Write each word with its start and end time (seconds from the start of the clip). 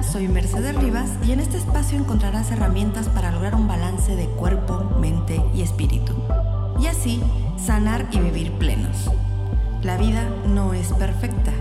Soy 0.00 0.28
Mercedes 0.28 0.74
Rivas 0.76 1.10
y 1.26 1.32
en 1.32 1.40
este 1.40 1.58
espacio 1.58 1.98
encontrarás 1.98 2.50
herramientas 2.50 3.08
para 3.10 3.30
lograr 3.30 3.54
un 3.54 3.68
balance 3.68 4.16
de 4.16 4.26
cuerpo, 4.26 4.82
mente 4.98 5.42
y 5.54 5.60
espíritu. 5.60 6.14
Y 6.80 6.86
así 6.86 7.22
sanar 7.58 8.08
y 8.10 8.18
vivir 8.18 8.52
plenos. 8.52 9.10
La 9.82 9.98
vida 9.98 10.26
no 10.46 10.72
es 10.72 10.92
perfecta, 10.94 11.52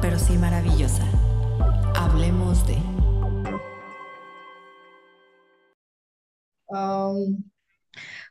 pero 0.00 0.18
sí 0.18 0.38
maravillosa. 0.38 1.04
Hablemos 1.94 2.66
de... 2.66 2.78
Um, 6.68 7.44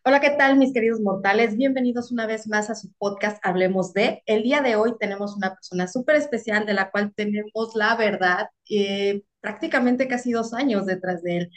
hola, 0.04 0.20
¿qué 0.20 0.32
tal 0.32 0.58
mis 0.58 0.74
queridos 0.74 1.00
mortales? 1.02 1.56
Bienvenidos 1.58 2.12
una 2.12 2.26
vez 2.28 2.48
más 2.48 2.70
a 2.70 2.76
su 2.76 2.92
podcast 2.98 3.38
Hablemos 3.44 3.94
de. 3.94 4.22
El 4.26 4.44
día 4.44 4.62
de 4.62 4.76
hoy 4.76 4.94
tenemos 5.00 5.36
una 5.36 5.54
persona 5.54 5.88
súper 5.88 6.16
especial 6.16 6.66
de 6.66 6.74
la 6.74 6.90
cual 6.92 7.14
tenemos 7.16 7.76
la 7.76 7.96
verdad, 7.96 8.48
eh, 8.70 9.24
prácticamente 9.42 10.08
casi 10.08 10.32
dos 10.32 10.54
años 10.54 10.86
detrás 10.86 11.22
de 11.24 11.38
él. 11.38 11.52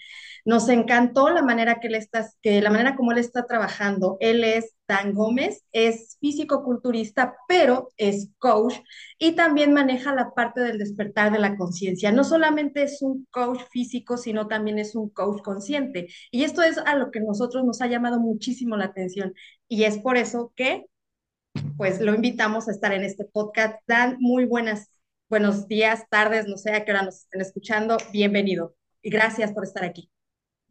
Nos 0.45 0.69
encantó 0.69 1.31
la 1.31 1.43
manera 1.43 1.79
que 1.81 1.87
él 1.87 1.95
está, 1.95 2.29
la 2.43 2.71
manera 2.71 2.97
como 2.97 3.13
él 3.13 3.19
está 3.19 3.47
trabajando. 3.47 4.17
Él 4.21 4.43
es 4.43 4.75
Dan 4.89 5.15
Gómez, 5.15 5.65
es 5.73 6.17
físico-culturista, 6.21 7.37
pero 7.47 7.91
es 7.97 8.31
coach 8.39 8.75
y 9.19 9.33
también 9.33 9.73
maneja 9.73 10.15
la 10.15 10.35
parte 10.35 10.61
del 10.61 10.79
despertar 10.79 11.33
de 11.33 11.39
la 11.39 11.57
conciencia. 11.57 12.11
No 12.13 12.25
solamente 12.25 12.83
es 12.83 13.03
un 13.03 13.27
coach 13.31 13.61
físico, 13.71 14.17
sino 14.17 14.49
también 14.49 14.79
es 14.79 14.97
un 14.97 15.11
coach 15.11 15.43
consciente. 15.43 16.09
Y 16.31 16.45
esto 16.45 16.63
es 16.63 16.79
a 16.79 16.97
lo 16.97 17.11
que 17.11 17.21
nosotros 17.21 17.65
nos 17.65 17.81
ha 17.81 17.87
llamado 17.87 18.19
muchísimo 18.21 18.77
la 18.77 18.87
atención. 18.87 19.35
Y 19.69 19.85
es 19.85 19.99
por 19.99 20.17
eso 20.17 20.53
que, 20.57 20.87
pues, 21.77 22.01
lo 22.01 22.15
invitamos 22.15 22.69
a 22.69 22.73
estar 22.73 22.93
en 22.93 23.05
este 23.05 23.25
podcast. 23.25 23.77
Dan, 23.87 24.17
muy 24.21 24.45
buenas, 24.45 24.91
buenos 25.29 25.69
días, 25.69 26.05
tardes, 26.11 26.47
no 26.47 26.57
sé 26.57 26.73
a 26.75 26.85
qué 26.85 26.93
hora 26.93 27.03
nos 27.03 27.21
estén 27.21 27.41
escuchando. 27.41 27.97
Bienvenido 28.13 28.75
y 29.03 29.11
gracias 29.11 29.53
por 29.53 29.65
estar 29.65 29.85
aquí. 29.85 30.12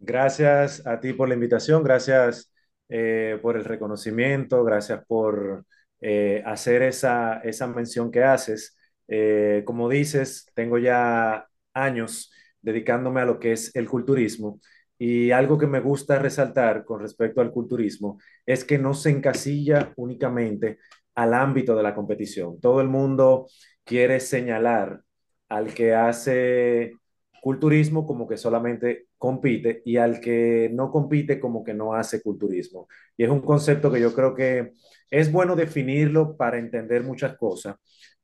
Gracias 0.03 0.85
a 0.87 0.99
ti 0.99 1.13
por 1.13 1.27
la 1.29 1.35
invitación, 1.35 1.83
gracias 1.83 2.51
eh, 2.89 3.37
por 3.41 3.55
el 3.55 3.63
reconocimiento, 3.65 4.63
gracias 4.63 5.05
por 5.05 5.63
eh, 6.01 6.41
hacer 6.45 6.81
esa, 6.81 7.37
esa 7.41 7.67
mención 7.67 8.09
que 8.11 8.23
haces. 8.23 8.75
Eh, 9.07 9.61
como 9.65 9.89
dices, 9.89 10.47
tengo 10.55 10.79
ya 10.79 11.47
años 11.73 12.31
dedicándome 12.61 13.21
a 13.21 13.25
lo 13.25 13.39
que 13.39 13.51
es 13.53 13.75
el 13.75 13.87
culturismo 13.87 14.59
y 14.97 15.31
algo 15.31 15.57
que 15.59 15.67
me 15.67 15.79
gusta 15.81 16.17
resaltar 16.19 16.83
con 16.83 16.99
respecto 17.01 17.39
al 17.41 17.51
culturismo 17.51 18.19
es 18.45 18.65
que 18.65 18.79
no 18.79 18.93
se 18.95 19.11
encasilla 19.11 19.93
únicamente 19.97 20.79
al 21.15 21.33
ámbito 21.35 21.75
de 21.75 21.83
la 21.83 21.93
competición. 21.93 22.59
Todo 22.59 22.81
el 22.81 22.87
mundo 22.87 23.47
quiere 23.83 24.19
señalar 24.19 25.01
al 25.49 25.73
que 25.75 25.93
hace 25.93 26.93
culturismo 27.41 28.07
como 28.07 28.27
que 28.27 28.37
solamente 28.37 29.07
compite 29.21 29.83
y 29.85 29.97
al 29.97 30.19
que 30.19 30.71
no 30.73 30.89
compite 30.91 31.39
como 31.39 31.63
que 31.63 31.75
no 31.75 31.93
hace 31.93 32.23
culturismo. 32.23 32.87
Y 33.15 33.23
es 33.23 33.29
un 33.29 33.41
concepto 33.41 33.91
que 33.91 34.01
yo 34.01 34.15
creo 34.15 34.33
que 34.33 34.71
es 35.11 35.31
bueno 35.31 35.55
definirlo 35.55 36.35
para 36.35 36.57
entender 36.57 37.03
muchas 37.03 37.37
cosas 37.37 37.75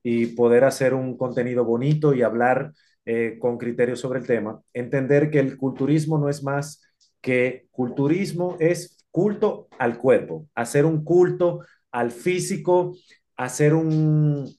y 0.02 0.28
poder 0.28 0.64
hacer 0.64 0.96
un 0.96 1.16
contenido 1.16 1.64
bonito 1.64 2.16
y 2.16 2.24
hablar 2.24 2.74
eh, 3.06 3.38
con 3.40 3.60
criterios 3.60 4.00
sobre 4.00 4.20
el 4.22 4.26
tema. 4.26 4.60
Entender 4.74 5.30
que 5.30 5.40
el 5.40 5.56
culturismo 5.56 6.18
no 6.18 6.30
es 6.30 6.42
más 6.44 6.82
que 7.22 7.68
culturismo 7.70 8.58
es 8.60 8.98
culto 9.12 9.68
al 9.78 10.00
cuerpo, 10.00 10.48
hacer 10.56 10.84
un 10.86 11.04
culto 11.04 11.60
al 11.92 12.10
físico, 12.12 12.98
hacer 13.36 13.76
un, 13.76 14.52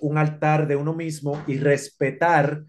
un 0.00 0.18
altar 0.18 0.66
de 0.68 0.76
uno 0.76 0.94
mismo 0.94 1.42
y 1.46 1.58
respetar 1.58 2.64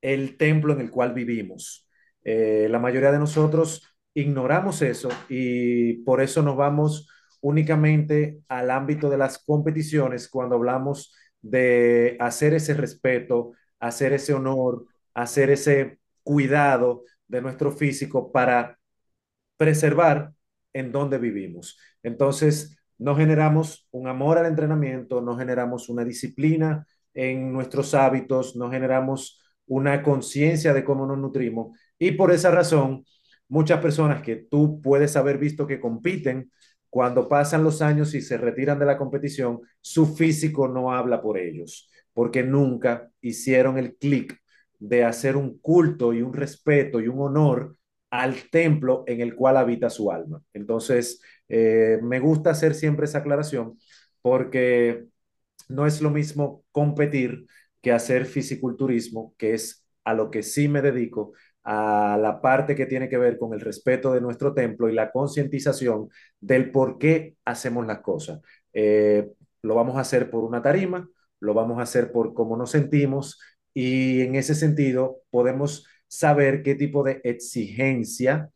el 0.00 0.36
templo 0.36 0.72
en 0.72 0.80
el 0.80 0.90
cual 0.90 1.14
vivimos. 1.14 1.87
Eh, 2.24 2.68
la 2.70 2.78
mayoría 2.78 3.12
de 3.12 3.18
nosotros 3.18 3.82
ignoramos 4.14 4.82
eso 4.82 5.08
y 5.28 6.02
por 6.04 6.20
eso 6.20 6.42
nos 6.42 6.56
vamos 6.56 7.08
únicamente 7.40 8.40
al 8.48 8.70
ámbito 8.70 9.08
de 9.10 9.18
las 9.18 9.38
competiciones 9.38 10.28
cuando 10.28 10.56
hablamos 10.56 11.14
de 11.40 12.16
hacer 12.20 12.54
ese 12.54 12.74
respeto, 12.74 13.52
hacer 13.78 14.12
ese 14.12 14.34
honor, 14.34 14.86
hacer 15.14 15.50
ese 15.50 16.00
cuidado 16.22 17.04
de 17.28 17.40
nuestro 17.42 17.70
físico 17.70 18.32
para 18.32 18.78
preservar 19.56 20.32
en 20.72 20.92
donde 20.92 21.18
vivimos. 21.18 21.78
Entonces, 22.02 22.78
no 22.98 23.16
generamos 23.16 23.86
un 23.90 24.08
amor 24.08 24.38
al 24.38 24.46
entrenamiento, 24.46 25.20
no 25.20 25.36
generamos 25.36 25.88
una 25.88 26.04
disciplina 26.04 26.86
en 27.14 27.52
nuestros 27.52 27.94
hábitos, 27.94 28.56
no 28.56 28.70
generamos 28.70 29.42
una 29.66 30.02
conciencia 30.02 30.72
de 30.72 30.84
cómo 30.84 31.06
nos 31.06 31.18
nutrimos. 31.18 31.78
Y 31.98 32.12
por 32.12 32.32
esa 32.32 32.50
razón, 32.50 33.04
muchas 33.48 33.80
personas 33.80 34.22
que 34.22 34.36
tú 34.36 34.80
puedes 34.82 35.16
haber 35.16 35.38
visto 35.38 35.66
que 35.66 35.80
compiten, 35.80 36.50
cuando 36.90 37.28
pasan 37.28 37.64
los 37.64 37.82
años 37.82 38.14
y 38.14 38.20
se 38.22 38.38
retiran 38.38 38.78
de 38.78 38.86
la 38.86 38.96
competición, 38.96 39.60
su 39.80 40.06
físico 40.16 40.68
no 40.68 40.92
habla 40.92 41.20
por 41.20 41.38
ellos, 41.38 41.90
porque 42.14 42.42
nunca 42.42 43.10
hicieron 43.20 43.78
el 43.78 43.96
clic 43.96 44.38
de 44.78 45.04
hacer 45.04 45.36
un 45.36 45.58
culto 45.58 46.12
y 46.14 46.22
un 46.22 46.32
respeto 46.32 47.00
y 47.00 47.08
un 47.08 47.20
honor 47.20 47.76
al 48.10 48.48
templo 48.50 49.04
en 49.06 49.20
el 49.20 49.34
cual 49.34 49.56
habita 49.58 49.90
su 49.90 50.10
alma. 50.10 50.40
Entonces, 50.54 51.20
eh, 51.48 51.98
me 52.02 52.20
gusta 52.20 52.50
hacer 52.50 52.74
siempre 52.74 53.04
esa 53.06 53.18
aclaración 53.18 53.78
porque 54.22 55.06
no 55.68 55.86
es 55.86 56.00
lo 56.00 56.10
mismo 56.10 56.64
competir 56.72 57.46
que 57.82 57.92
hacer 57.92 58.26
fisiculturismo, 58.26 59.34
que 59.38 59.54
es 59.54 59.84
a 60.04 60.14
lo 60.14 60.30
que 60.30 60.42
sí 60.42 60.68
me 60.68 60.82
dedico, 60.82 61.32
a 61.70 62.16
la 62.16 62.40
parte 62.40 62.74
que 62.74 62.86
tiene 62.86 63.10
que 63.10 63.18
ver 63.18 63.38
con 63.38 63.52
el 63.52 63.60
respeto 63.60 64.14
de 64.14 64.22
nuestro 64.22 64.54
templo 64.54 64.88
y 64.88 64.94
la 64.94 65.10
concientización 65.10 66.08
del 66.40 66.70
por 66.70 66.96
qué 66.96 67.36
hacemos 67.44 67.86
las 67.86 68.00
cosas. 68.00 68.40
Eh, 68.72 69.28
lo 69.60 69.74
vamos 69.74 69.96
a 69.96 70.00
hacer 70.00 70.30
por 70.30 70.44
una 70.44 70.62
tarima, 70.62 71.06
lo 71.40 71.52
vamos 71.52 71.78
a 71.78 71.82
hacer 71.82 72.10
por 72.10 72.32
cómo 72.32 72.56
nos 72.56 72.70
sentimos 72.70 73.38
y 73.74 74.22
en 74.22 74.36
ese 74.36 74.54
sentido 74.54 75.18
podemos 75.28 75.86
saber 76.06 76.62
qué 76.62 76.74
tipo 76.74 77.02
de 77.02 77.20
exigencia, 77.22 78.48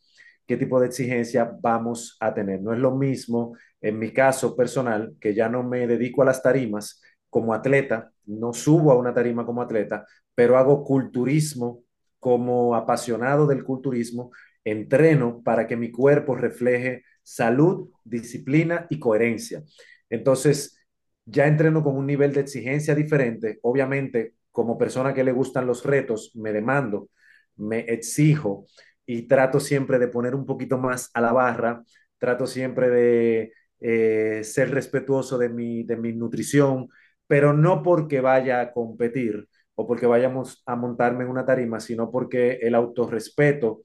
qué 0.46 0.56
tipo 0.56 0.80
de 0.80 0.86
exigencia 0.86 1.52
vamos 1.60 2.16
a 2.18 2.32
tener. 2.32 2.62
No 2.62 2.72
es 2.72 2.78
lo 2.78 2.92
mismo 2.96 3.54
en 3.82 3.98
mi 3.98 4.10
caso 4.12 4.56
personal, 4.56 5.14
que 5.20 5.34
ya 5.34 5.50
no 5.50 5.62
me 5.62 5.86
dedico 5.86 6.22
a 6.22 6.24
las 6.24 6.42
tarimas, 6.42 7.02
como 7.28 7.52
atleta, 7.52 8.10
no 8.24 8.54
subo 8.54 8.90
a 8.90 8.96
una 8.96 9.12
tarima 9.12 9.44
como 9.44 9.60
atleta, 9.60 10.06
pero 10.34 10.56
hago 10.56 10.82
culturismo 10.82 11.82
como 12.22 12.76
apasionado 12.76 13.48
del 13.48 13.64
culturismo, 13.64 14.30
entreno 14.62 15.42
para 15.42 15.66
que 15.66 15.76
mi 15.76 15.90
cuerpo 15.90 16.36
refleje 16.36 17.02
salud, 17.24 17.90
disciplina 18.04 18.86
y 18.90 19.00
coherencia. 19.00 19.64
Entonces, 20.08 20.78
ya 21.24 21.48
entreno 21.48 21.82
con 21.82 21.96
un 21.96 22.06
nivel 22.06 22.32
de 22.32 22.42
exigencia 22.42 22.94
diferente. 22.94 23.58
Obviamente, 23.62 24.34
como 24.52 24.78
persona 24.78 25.12
que 25.12 25.24
le 25.24 25.32
gustan 25.32 25.66
los 25.66 25.84
retos, 25.84 26.30
me 26.36 26.52
demando, 26.52 27.08
me 27.56 27.80
exijo 27.80 28.66
y 29.04 29.22
trato 29.22 29.58
siempre 29.58 29.98
de 29.98 30.06
poner 30.06 30.36
un 30.36 30.46
poquito 30.46 30.78
más 30.78 31.10
a 31.14 31.20
la 31.20 31.32
barra, 31.32 31.82
trato 32.18 32.46
siempre 32.46 32.88
de 32.88 33.52
eh, 33.80 34.44
ser 34.44 34.70
respetuoso 34.70 35.38
de 35.38 35.48
mi, 35.48 35.82
de 35.82 35.96
mi 35.96 36.12
nutrición, 36.12 36.86
pero 37.26 37.52
no 37.52 37.82
porque 37.82 38.20
vaya 38.20 38.60
a 38.60 38.72
competir 38.72 39.48
o 39.74 39.86
porque 39.86 40.06
vayamos 40.06 40.62
a 40.66 40.76
montarme 40.76 41.24
en 41.24 41.30
una 41.30 41.46
tarima, 41.46 41.80
sino 41.80 42.10
porque 42.10 42.58
el 42.62 42.74
autorrespeto 42.74 43.82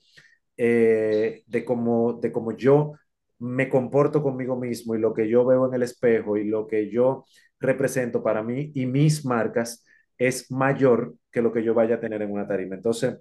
eh, 0.57 1.43
de, 1.45 1.65
cómo, 1.65 2.13
de 2.13 2.31
cómo 2.31 2.55
yo 2.55 2.93
me 3.39 3.69
comporto 3.69 4.23
conmigo 4.23 4.55
mismo 4.55 4.95
y 4.95 4.99
lo 4.99 5.13
que 5.13 5.29
yo 5.29 5.45
veo 5.45 5.67
en 5.67 5.73
el 5.75 5.83
espejo 5.83 6.37
y 6.37 6.45
lo 6.45 6.67
que 6.67 6.89
yo 6.89 7.25
represento 7.59 8.23
para 8.23 8.43
mí 8.43 8.71
y 8.73 8.85
mis 8.85 9.25
marcas 9.25 9.85
es 10.17 10.51
mayor 10.51 11.15
que 11.31 11.41
lo 11.41 11.53
que 11.53 11.63
yo 11.63 11.73
vaya 11.73 11.95
a 11.95 11.99
tener 11.99 12.21
en 12.21 12.31
una 12.31 12.47
tarima. 12.47 12.75
Entonces, 12.75 13.17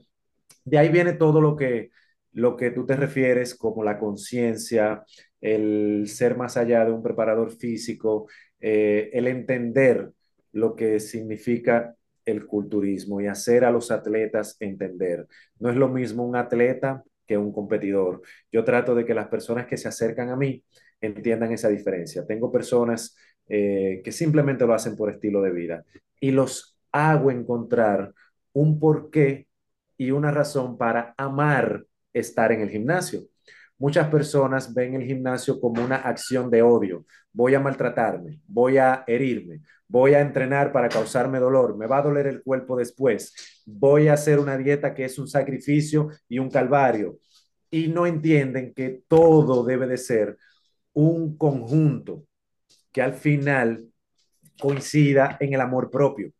de 0.64 0.78
ahí 0.78 0.88
viene 0.88 1.12
todo 1.12 1.40
lo 1.40 1.56
que, 1.56 1.90
lo 2.32 2.56
que 2.56 2.70
tú 2.70 2.86
te 2.86 2.96
refieres 2.96 3.54
como 3.54 3.84
la 3.84 3.98
conciencia, 3.98 5.04
el 5.40 6.04
ser 6.08 6.36
más 6.36 6.56
allá 6.56 6.84
de 6.84 6.92
un 6.92 7.02
preparador 7.02 7.52
físico, 7.52 8.28
eh, 8.60 9.10
el 9.12 9.26
entender 9.28 10.10
lo 10.52 10.74
que 10.74 11.00
significa 11.00 11.94
el 12.26 12.46
culturismo 12.46 13.20
y 13.20 13.26
hacer 13.28 13.64
a 13.64 13.70
los 13.70 13.90
atletas 13.90 14.56
entender. 14.60 15.26
No 15.58 15.70
es 15.70 15.76
lo 15.76 15.88
mismo 15.88 16.26
un 16.26 16.36
atleta 16.36 17.02
que 17.26 17.38
un 17.38 17.52
competidor. 17.52 18.22
Yo 18.52 18.64
trato 18.64 18.94
de 18.94 19.04
que 19.06 19.14
las 19.14 19.28
personas 19.28 19.66
que 19.66 19.76
se 19.76 19.88
acercan 19.88 20.30
a 20.30 20.36
mí 20.36 20.62
entiendan 21.00 21.52
esa 21.52 21.68
diferencia. 21.68 22.26
Tengo 22.26 22.52
personas 22.52 23.16
eh, 23.48 24.02
que 24.04 24.12
simplemente 24.12 24.66
lo 24.66 24.74
hacen 24.74 24.96
por 24.96 25.10
estilo 25.10 25.40
de 25.42 25.52
vida 25.52 25.84
y 26.20 26.32
los 26.32 26.78
hago 26.92 27.30
encontrar 27.30 28.12
un 28.52 28.78
porqué 28.78 29.46
y 29.96 30.10
una 30.10 30.30
razón 30.30 30.76
para 30.78 31.14
amar 31.16 31.86
estar 32.12 32.52
en 32.52 32.60
el 32.60 32.70
gimnasio. 32.70 33.22
Muchas 33.78 34.08
personas 34.08 34.72
ven 34.72 34.94
el 34.94 35.02
gimnasio 35.02 35.60
como 35.60 35.84
una 35.84 35.96
acción 35.96 36.50
de 36.50 36.62
odio. 36.62 37.04
Voy 37.32 37.54
a 37.54 37.60
maltratarme, 37.60 38.40
voy 38.46 38.78
a 38.78 39.04
herirme, 39.06 39.60
voy 39.86 40.14
a 40.14 40.20
entrenar 40.20 40.72
para 40.72 40.88
causarme 40.88 41.38
dolor, 41.38 41.76
me 41.76 41.86
va 41.86 41.98
a 41.98 42.02
doler 42.02 42.26
el 42.26 42.42
cuerpo 42.42 42.76
después. 42.76 43.62
voy 43.66 44.08
a 44.08 44.14
hacer 44.14 44.38
una 44.38 44.56
dieta 44.56 44.94
que 44.94 45.04
es 45.04 45.18
un 45.18 45.28
sacrificio 45.28 46.08
y 46.28 46.38
un 46.38 46.50
calvario. 46.50 47.18
Y 47.70 47.88
no 47.88 48.06
entienden 48.06 48.72
que 48.72 49.02
todo 49.08 49.64
debe 49.64 49.86
de 49.86 49.98
ser 49.98 50.38
un 50.92 51.36
conjunto 51.36 52.24
que 52.92 53.02
al 53.02 53.14
final 53.14 53.86
coincida 54.58 55.36
en 55.40 55.52
el 55.52 55.60
amor 55.60 55.90
propio. 55.90 56.32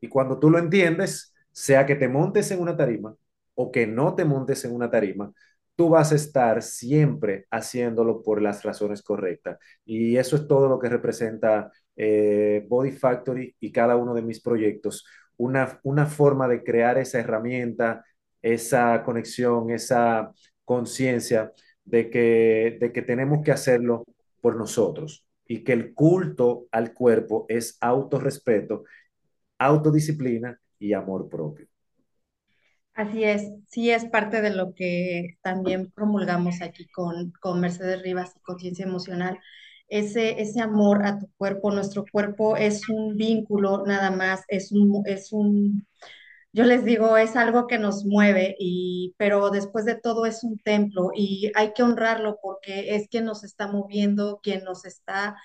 Y 0.00 0.08
cuando 0.08 0.38
tú 0.38 0.50
lo 0.50 0.58
entiendes, 0.58 1.34
sea 1.52 1.86
que 1.86 1.96
te 1.96 2.08
montes 2.08 2.50
en 2.50 2.60
una 2.60 2.76
tarima 2.76 3.14
o 3.54 3.70
que 3.70 3.86
no 3.86 4.14
te 4.14 4.24
montes 4.24 4.64
en 4.64 4.74
una 4.74 4.90
tarima, 4.90 5.32
tú 5.80 5.88
vas 5.88 6.12
a 6.12 6.16
estar 6.16 6.62
siempre 6.62 7.46
haciéndolo 7.50 8.22
por 8.22 8.42
las 8.42 8.62
razones 8.64 9.02
correctas. 9.02 9.58
Y 9.86 10.18
eso 10.18 10.36
es 10.36 10.46
todo 10.46 10.68
lo 10.68 10.78
que 10.78 10.90
representa 10.90 11.72
eh, 11.96 12.66
Body 12.68 12.92
Factory 12.92 13.56
y 13.60 13.72
cada 13.72 13.96
uno 13.96 14.12
de 14.12 14.20
mis 14.20 14.42
proyectos. 14.42 15.06
Una, 15.38 15.80
una 15.82 16.04
forma 16.04 16.48
de 16.48 16.62
crear 16.62 16.98
esa 16.98 17.18
herramienta, 17.20 18.04
esa 18.42 19.02
conexión, 19.02 19.70
esa 19.70 20.30
conciencia 20.66 21.50
de 21.82 22.10
que, 22.10 22.76
de 22.78 22.92
que 22.92 23.00
tenemos 23.00 23.42
que 23.42 23.52
hacerlo 23.52 24.04
por 24.42 24.56
nosotros 24.56 25.24
y 25.46 25.64
que 25.64 25.72
el 25.72 25.94
culto 25.94 26.66
al 26.72 26.92
cuerpo 26.92 27.46
es 27.48 27.78
autorrespeto, 27.80 28.84
autodisciplina 29.58 30.60
y 30.78 30.92
amor 30.92 31.30
propio. 31.30 31.69
Así 32.94 33.24
es, 33.24 33.50
sí 33.68 33.90
es 33.90 34.04
parte 34.06 34.42
de 34.42 34.50
lo 34.50 34.74
que 34.74 35.38
también 35.42 35.90
promulgamos 35.92 36.60
aquí 36.60 36.86
con, 36.88 37.32
con 37.40 37.60
Mercedes 37.60 38.02
Rivas 38.02 38.32
y 38.36 38.40
Conciencia 38.40 38.84
Emocional. 38.84 39.38
Ese, 39.88 40.40
ese 40.42 40.60
amor 40.60 41.04
a 41.06 41.18
tu 41.18 41.28
cuerpo, 41.38 41.70
nuestro 41.70 42.04
cuerpo 42.12 42.56
es 42.56 42.88
un 42.88 43.16
vínculo 43.16 43.84
nada 43.86 44.10
más, 44.10 44.42
es 44.48 44.70
un, 44.72 45.02
es 45.06 45.32
un, 45.32 45.86
yo 46.52 46.64
les 46.64 46.84
digo, 46.84 47.16
es 47.16 47.36
algo 47.36 47.66
que 47.68 47.78
nos 47.78 48.04
mueve, 48.06 48.56
y, 48.58 49.14
pero 49.18 49.50
después 49.50 49.84
de 49.86 49.96
todo 49.96 50.26
es 50.26 50.44
un 50.44 50.58
templo 50.58 51.10
y 51.14 51.52
hay 51.56 51.72
que 51.74 51.82
honrarlo 51.84 52.38
porque 52.42 52.96
es 52.96 53.08
quien 53.08 53.24
nos 53.26 53.44
está 53.44 53.68
moviendo, 53.68 54.40
quien 54.42 54.64
nos 54.64 54.84
está, 54.86 55.36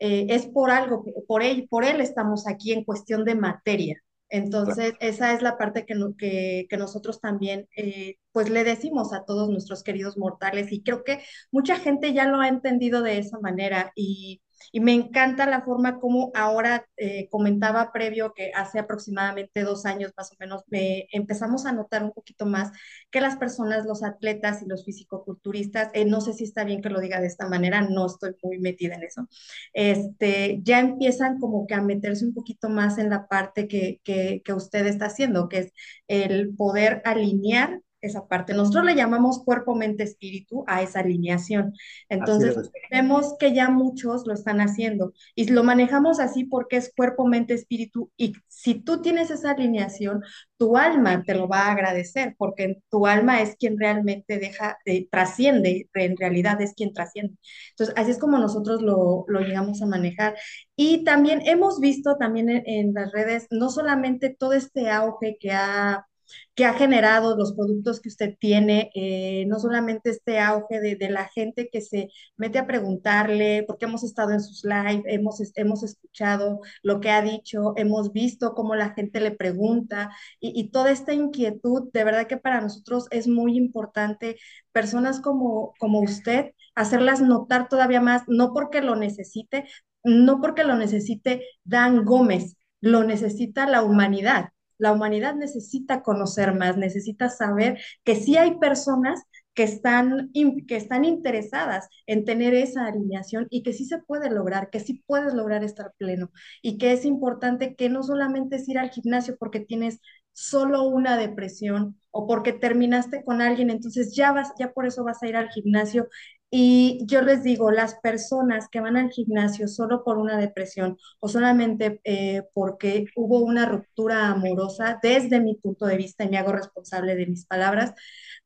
eh, 0.00 0.26
es 0.30 0.46
por 0.46 0.70
algo, 0.70 1.04
por 1.28 1.42
él, 1.42 1.66
por 1.70 1.84
él 1.84 2.00
estamos 2.00 2.46
aquí 2.48 2.72
en 2.72 2.84
cuestión 2.84 3.24
de 3.24 3.34
materia. 3.36 3.96
Entonces, 4.32 4.94
esa 5.00 5.34
es 5.34 5.42
la 5.42 5.58
parte 5.58 5.84
que, 5.84 5.94
que, 6.18 6.66
que 6.68 6.76
nosotros 6.78 7.20
también, 7.20 7.68
eh, 7.76 8.16
pues 8.32 8.48
le 8.48 8.64
decimos 8.64 9.12
a 9.12 9.24
todos 9.26 9.50
nuestros 9.50 9.82
queridos 9.82 10.16
mortales 10.16 10.72
y 10.72 10.82
creo 10.82 11.04
que 11.04 11.22
mucha 11.50 11.76
gente 11.78 12.14
ya 12.14 12.24
lo 12.26 12.40
ha 12.40 12.48
entendido 12.48 13.02
de 13.02 13.18
esa 13.18 13.38
manera 13.40 13.92
y 13.94 14.40
y 14.70 14.80
me 14.80 14.92
encanta 14.92 15.46
la 15.46 15.62
forma 15.62 15.98
como 15.98 16.30
ahora 16.34 16.86
eh, 16.96 17.28
comentaba 17.30 17.92
previo 17.92 18.32
que 18.34 18.52
hace 18.54 18.78
aproximadamente 18.78 19.62
dos 19.62 19.86
años 19.86 20.12
más 20.16 20.32
o 20.32 20.36
menos 20.38 20.62
empezamos 20.70 21.66
a 21.66 21.72
notar 21.72 22.02
un 22.04 22.12
poquito 22.12 22.46
más 22.46 22.70
que 23.10 23.20
las 23.20 23.36
personas, 23.36 23.86
los 23.86 24.02
atletas 24.02 24.62
y 24.62 24.68
los 24.68 24.84
fisicoculturistas, 24.84 25.90
eh, 25.94 26.04
no 26.04 26.20
sé 26.20 26.32
si 26.32 26.44
está 26.44 26.64
bien 26.64 26.82
que 26.82 26.90
lo 26.90 27.00
diga 27.00 27.20
de 27.20 27.26
esta 27.26 27.48
manera, 27.48 27.82
no 27.82 28.06
estoy 28.06 28.34
muy 28.42 28.58
metida 28.58 28.94
en 28.94 29.02
eso, 29.04 29.28
este, 29.72 30.60
ya 30.62 30.80
empiezan 30.80 31.38
como 31.38 31.66
que 31.66 31.74
a 31.74 31.82
meterse 31.82 32.24
un 32.24 32.34
poquito 32.34 32.68
más 32.68 32.98
en 32.98 33.10
la 33.10 33.26
parte 33.26 33.68
que, 33.68 34.00
que, 34.04 34.42
que 34.44 34.52
usted 34.52 34.86
está 34.86 35.06
haciendo, 35.06 35.48
que 35.48 35.58
es 35.58 35.72
el 36.08 36.54
poder 36.56 37.02
alinear 37.04 37.80
esa 38.02 38.26
parte. 38.26 38.52
Nosotros 38.54 38.84
le 38.84 38.94
llamamos 38.94 39.42
cuerpo, 39.44 39.74
mente, 39.74 40.02
espíritu 40.02 40.64
a 40.66 40.82
esa 40.82 41.00
alineación. 41.00 41.72
Entonces, 42.08 42.70
vemos 42.90 43.36
que 43.38 43.54
ya 43.54 43.70
muchos 43.70 44.26
lo 44.26 44.34
están 44.34 44.60
haciendo 44.60 45.14
y 45.34 45.48
lo 45.48 45.64
manejamos 45.64 46.20
así 46.20 46.44
porque 46.44 46.76
es 46.76 46.92
cuerpo, 46.94 47.26
mente, 47.26 47.54
espíritu 47.54 48.10
y 48.16 48.34
si 48.48 48.74
tú 48.74 49.00
tienes 49.02 49.30
esa 49.30 49.52
alineación, 49.52 50.22
tu 50.56 50.76
alma 50.76 51.24
te 51.24 51.34
lo 51.34 51.48
va 51.48 51.66
a 51.66 51.72
agradecer 51.72 52.34
porque 52.38 52.82
tu 52.90 53.06
alma 53.06 53.42
es 53.42 53.56
quien 53.56 53.78
realmente 53.78 54.38
deja, 54.38 54.78
eh, 54.84 55.08
trasciende, 55.10 55.88
en 55.94 56.16
realidad 56.16 56.60
es 56.60 56.74
quien 56.74 56.92
trasciende. 56.92 57.36
Entonces, 57.70 57.94
así 57.96 58.10
es 58.12 58.18
como 58.18 58.38
nosotros 58.38 58.82
lo, 58.82 59.24
lo 59.28 59.40
llegamos 59.40 59.82
a 59.82 59.86
manejar. 59.86 60.36
Y 60.76 61.04
también 61.04 61.42
hemos 61.46 61.80
visto 61.80 62.16
también 62.16 62.48
en 62.66 62.94
las 62.94 63.12
redes, 63.12 63.46
no 63.50 63.70
solamente 63.70 64.30
todo 64.30 64.52
este 64.52 64.90
auge 64.90 65.36
que 65.40 65.52
ha 65.52 66.06
que 66.54 66.64
ha 66.64 66.74
generado 66.74 67.36
los 67.36 67.54
productos 67.54 68.00
que 68.00 68.08
usted 68.08 68.36
tiene, 68.38 68.90
eh, 68.94 69.44
no 69.46 69.58
solamente 69.58 70.10
este 70.10 70.38
auge 70.38 70.80
de, 70.80 70.96
de, 70.96 71.10
la 71.10 71.28
gente 71.28 71.68
que 71.70 71.80
se 71.80 72.10
mete 72.36 72.58
a 72.58 72.66
preguntarle, 72.66 73.64
porque 73.66 73.86
hemos 73.86 74.04
estado 74.04 74.32
en 74.32 74.40
sus 74.42 74.64
live, 74.64 75.02
hemos, 75.06 75.40
hemos 75.56 75.82
escuchado 75.82 76.60
lo 76.82 77.00
que 77.00 77.10
ha 77.10 77.22
dicho, 77.22 77.72
hemos 77.76 78.12
visto 78.12 78.54
cómo 78.54 78.74
la 78.74 78.90
gente 78.90 79.20
le 79.20 79.30
pregunta 79.30 80.10
y, 80.40 80.58
y 80.58 80.70
toda 80.70 80.90
esta 80.90 81.14
inquietud, 81.14 81.90
de 81.92 82.04
verdad 82.04 82.26
que 82.26 82.36
para 82.36 82.60
nosotros 82.60 83.06
es 83.10 83.28
muy 83.28 83.56
importante, 83.56 84.36
personas 84.72 85.20
como, 85.20 85.74
como 85.78 86.00
usted, 86.00 86.52
hacerlas 86.74 87.20
notar 87.20 87.68
todavía 87.68 88.00
más, 88.00 88.22
no 88.26 88.52
porque 88.52 88.80
lo 88.82 88.96
necesite, 88.96 89.66
no 90.04 90.40
porque 90.40 90.64
lo 90.64 90.76
necesite 90.76 91.46
Dan 91.64 92.04
Gómez, 92.04 92.56
lo 92.80 93.04
necesita 93.04 93.66
la 93.66 93.82
humanidad 93.82 94.50
la 94.82 94.90
humanidad 94.90 95.36
necesita 95.36 96.02
conocer 96.02 96.54
más, 96.56 96.76
necesita 96.76 97.30
saber 97.30 97.78
que 98.02 98.16
sí 98.16 98.36
hay 98.36 98.58
personas 98.58 99.22
que 99.54 99.62
están, 99.62 100.32
que 100.66 100.76
están 100.76 101.04
interesadas 101.04 101.88
en 102.06 102.24
tener 102.24 102.52
esa 102.54 102.86
alineación 102.86 103.46
y 103.48 103.62
que 103.62 103.72
sí 103.74 103.84
se 103.84 103.98
puede 103.98 104.28
lograr, 104.28 104.70
que 104.70 104.80
sí 104.80 105.04
puedes 105.06 105.34
lograr 105.34 105.62
estar 105.62 105.92
pleno. 105.98 106.32
Y 106.62 106.78
que 106.78 106.92
es 106.92 107.04
importante 107.04 107.76
que 107.76 107.88
no 107.90 108.02
solamente 108.02 108.56
es 108.56 108.68
ir 108.68 108.78
al 108.78 108.90
gimnasio 108.90 109.36
porque 109.38 109.60
tienes 109.60 110.00
solo 110.32 110.82
una 110.88 111.16
depresión 111.16 112.00
o 112.10 112.26
porque 112.26 112.52
terminaste 112.52 113.22
con 113.24 113.40
alguien, 113.40 113.70
entonces 113.70 114.16
ya 114.16 114.32
vas, 114.32 114.52
ya 114.58 114.72
por 114.72 114.86
eso 114.86 115.04
vas 115.04 115.22
a 115.22 115.28
ir 115.28 115.36
al 115.36 115.50
gimnasio 115.50 116.08
y 116.54 117.06
yo 117.06 117.22
les 117.22 117.42
digo, 117.42 117.70
las 117.70 117.94
personas 118.00 118.68
que 118.68 118.80
van 118.80 118.98
al 118.98 119.10
gimnasio 119.10 119.68
solo 119.68 120.04
por 120.04 120.18
una 120.18 120.36
depresión 120.38 120.98
o 121.18 121.28
solamente 121.28 122.00
eh, 122.04 122.42
porque 122.52 123.06
hubo 123.16 123.38
una 123.40 123.64
ruptura 123.66 124.28
amorosa, 124.28 124.98
desde 125.02 125.40
mi 125.40 125.54
punto 125.56 125.86
de 125.86 125.96
vista, 125.96 126.24
y 126.24 126.28
me 126.28 126.36
hago 126.36 126.52
responsable 126.52 127.16
de 127.16 127.26
mis 127.26 127.46
palabras, 127.46 127.94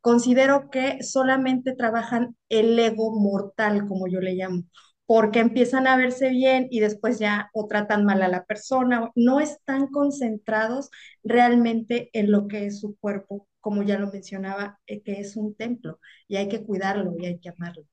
considero 0.01 0.71
que 0.71 1.03
solamente 1.03 1.75
trabajan 1.75 2.37
el 2.49 2.79
ego 2.79 3.11
mortal, 3.19 3.87
como 3.89 4.07
yo 4.07 4.21
le 4.21 4.35
llamo, 4.35 4.63
porque 5.07 5.41
empiezan 5.41 5.87
a 5.89 5.97
verse 5.97 6.31
bien 6.31 6.69
y 6.71 6.79
después 6.81 7.19
ya 7.19 7.51
o 7.55 7.67
tratan 7.67 8.05
mal 8.05 8.23
a 8.23 8.29
la 8.29 8.45
persona, 8.45 9.11
no 9.17 9.41
están 9.41 9.89
concentrados 9.89 10.91
realmente 11.25 12.11
en 12.13 12.31
lo 12.31 12.47
que 12.49 12.67
es 12.67 12.81
su 12.81 12.97
cuerpo, 12.99 13.49
como 13.61 13.83
ya 13.83 13.99
lo 13.99 14.13
mencionaba, 14.13 14.79
eh, 14.87 15.03
que 15.03 15.21
es 15.21 15.37
un 15.37 15.57
templo 15.57 15.99
y 16.29 16.37
hay 16.37 16.49
que 16.49 16.63
cuidarlo 16.65 17.15
y 17.19 17.27
hay 17.27 17.39
que 17.41 17.49
amarlo. 17.51 17.85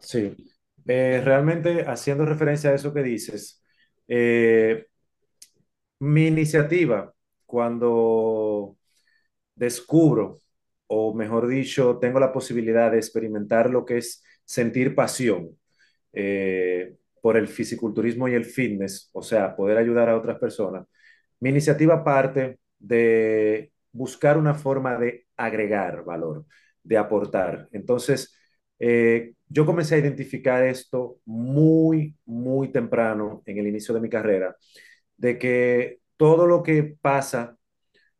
Sí, 0.00 0.36
eh, 0.86 1.20
realmente 1.24 1.84
haciendo 1.86 2.24
referencia 2.26 2.70
a 2.70 2.74
eso 2.74 2.92
que 2.94 3.02
dices, 3.02 3.62
eh, 4.08 4.86
mi 6.00 6.26
iniciativa 6.28 7.12
cuando 7.46 8.76
descubro, 9.56 10.42
o 10.88 11.14
mejor 11.14 11.48
dicho, 11.48 11.98
tengo 12.00 12.20
la 12.20 12.32
posibilidad 12.32 12.92
de 12.92 12.98
experimentar 12.98 13.70
lo 13.70 13.84
que 13.86 13.98
es 13.98 14.24
sentir 14.44 14.94
pasión 14.96 15.58
eh, 16.14 16.96
por 17.22 17.36
el 17.38 17.48
fisiculturismo 17.48 18.28
y 18.28 18.34
el 18.34 18.46
fitness, 18.46 19.10
o 19.14 19.22
sea, 19.22 19.56
poder 19.56 19.78
ayudar 19.78 20.10
a 20.10 20.16
otras 20.18 20.38
personas, 20.40 20.86
mi 21.40 21.50
iniciativa 21.50 22.04
parte 22.04 22.60
de 22.80 23.72
buscar 23.92 24.38
una 24.38 24.54
forma 24.54 24.98
de 24.98 25.26
agregar 25.36 26.04
valor, 26.04 26.46
de 26.84 26.98
aportar. 26.98 27.68
Entonces, 27.72 28.36
eh, 28.80 29.34
yo 29.48 29.66
comencé 29.66 29.94
a 29.94 29.98
identificar 29.98 30.64
esto 30.64 31.18
muy, 31.24 32.16
muy 32.24 32.72
temprano 32.72 33.42
en 33.46 33.58
el 33.58 33.66
inicio 33.68 33.94
de 33.94 34.00
mi 34.00 34.08
carrera, 34.08 34.56
de 35.16 35.38
que 35.38 36.00
todo 36.16 36.46
lo 36.46 36.62
que 36.62 36.96
pasa, 37.00 37.56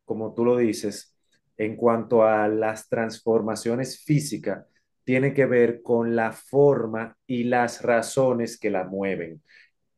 como 0.04 0.34
tú 0.34 0.44
lo 0.44 0.56
dices, 0.56 1.16
en 1.56 1.76
cuanto 1.76 2.24
a 2.24 2.48
las 2.48 2.88
transformaciones 2.88 4.04
físicas, 4.04 4.66
tiene 5.04 5.32
que 5.34 5.46
ver 5.46 5.82
con 5.82 6.16
la 6.16 6.32
forma 6.32 7.16
y 7.26 7.44
las 7.44 7.82
razones 7.82 8.58
que 8.58 8.70
la 8.70 8.84
mueven. 8.84 9.42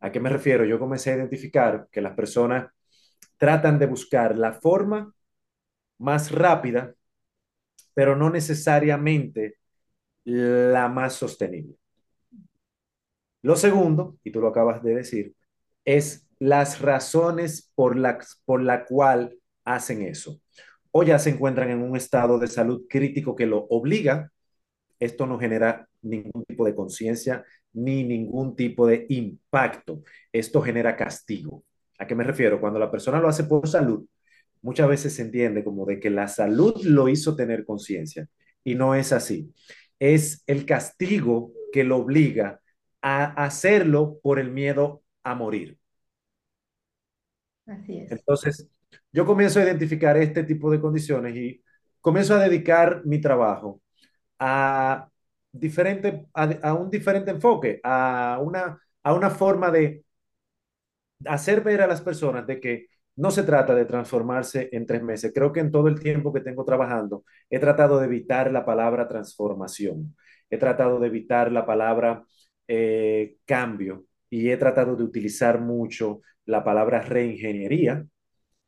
¿A 0.00 0.12
qué 0.12 0.20
me 0.20 0.30
refiero? 0.30 0.64
Yo 0.64 0.78
comencé 0.78 1.12
a 1.12 1.16
identificar 1.16 1.88
que 1.90 2.00
las 2.00 2.14
personas 2.14 2.70
tratan 3.36 3.78
de 3.78 3.86
buscar 3.86 4.36
la 4.36 4.52
forma 4.52 5.12
más 5.98 6.30
rápida, 6.30 6.94
pero 7.94 8.16
no 8.16 8.30
necesariamente 8.30 9.56
la 10.28 10.88
más 10.88 11.14
sostenible. 11.14 11.74
Lo 13.42 13.56
segundo, 13.56 14.18
y 14.24 14.30
tú 14.30 14.40
lo 14.40 14.48
acabas 14.48 14.82
de 14.82 14.94
decir, 14.94 15.34
es 15.84 16.26
las 16.38 16.80
razones 16.80 17.72
por 17.74 17.96
la, 17.96 18.18
por 18.44 18.62
la 18.62 18.84
cual 18.84 19.38
hacen 19.64 20.02
eso. 20.02 20.40
O 20.90 21.02
ya 21.02 21.18
se 21.18 21.30
encuentran 21.30 21.70
en 21.70 21.82
un 21.82 21.96
estado 21.96 22.38
de 22.38 22.48
salud 22.48 22.82
crítico 22.88 23.36
que 23.36 23.46
lo 23.46 23.66
obliga. 23.70 24.32
Esto 24.98 25.26
no 25.26 25.38
genera 25.38 25.88
ningún 26.02 26.44
tipo 26.44 26.64
de 26.64 26.74
conciencia 26.74 27.44
ni 27.72 28.04
ningún 28.04 28.56
tipo 28.56 28.86
de 28.86 29.06
impacto. 29.08 30.02
Esto 30.32 30.60
genera 30.62 30.96
castigo. 30.96 31.64
¿A 31.98 32.06
qué 32.06 32.14
me 32.14 32.24
refiero? 32.24 32.60
Cuando 32.60 32.78
la 32.78 32.90
persona 32.90 33.20
lo 33.20 33.28
hace 33.28 33.44
por 33.44 33.68
salud, 33.68 34.06
muchas 34.62 34.88
veces 34.88 35.14
se 35.14 35.22
entiende 35.22 35.64
como 35.64 35.86
de 35.86 36.00
que 36.00 36.10
la 36.10 36.28
salud 36.28 36.74
lo 36.84 37.08
hizo 37.08 37.36
tener 37.36 37.64
conciencia 37.64 38.28
y 38.64 38.74
no 38.74 38.94
es 38.94 39.12
así. 39.12 39.52
Es 39.98 40.42
el 40.46 40.66
castigo 40.66 41.52
que 41.72 41.84
lo 41.84 41.98
obliga 41.98 42.60
a 43.02 43.24
hacerlo 43.44 44.18
por 44.22 44.38
el 44.38 44.50
miedo 44.50 45.02
a 45.22 45.34
morir. 45.34 45.78
Así 47.66 47.98
es. 47.98 48.12
Entonces, 48.12 48.68
yo 49.12 49.26
comienzo 49.26 49.60
a 49.60 49.64
identificar 49.64 50.16
este 50.16 50.44
tipo 50.44 50.70
de 50.70 50.80
condiciones 50.80 51.36
y 51.36 51.62
comienzo 52.00 52.34
a 52.34 52.38
dedicar 52.40 53.02
mi 53.04 53.20
trabajo 53.20 53.80
a, 54.38 55.08
diferente, 55.52 56.26
a, 56.32 56.74
un 56.74 56.90
diferente 56.90 57.30
enfoque, 57.30 57.80
a 57.82 58.38
una, 58.42 58.80
a 59.02 59.14
una 59.14 59.30
forma 59.30 59.70
de 59.70 60.04
hacer 61.26 61.62
ver 61.62 61.82
a 61.82 61.86
las 61.86 62.00
personas 62.00 62.46
de 62.46 62.60
que 62.60 62.86
no 63.18 63.32
se 63.32 63.42
trata 63.42 63.74
de 63.74 63.84
transformarse 63.84 64.68
en 64.70 64.86
tres 64.86 65.02
meses. 65.02 65.32
Creo 65.34 65.52
que 65.52 65.58
en 65.58 65.72
todo 65.72 65.88
el 65.88 65.98
tiempo 65.98 66.32
que 66.32 66.40
tengo 66.40 66.64
trabajando 66.64 67.24
he 67.50 67.58
tratado 67.58 67.98
de 67.98 68.06
evitar 68.06 68.52
la 68.52 68.64
palabra 68.64 69.08
transformación, 69.08 70.14
he 70.48 70.56
tratado 70.56 71.00
de 71.00 71.08
evitar 71.08 71.50
la 71.50 71.66
palabra 71.66 72.24
eh, 72.68 73.36
cambio 73.44 74.04
y 74.30 74.50
he 74.50 74.56
tratado 74.56 74.94
de 74.94 75.02
utilizar 75.02 75.60
mucho 75.60 76.20
la 76.44 76.62
palabra 76.62 77.02
reingeniería, 77.02 78.06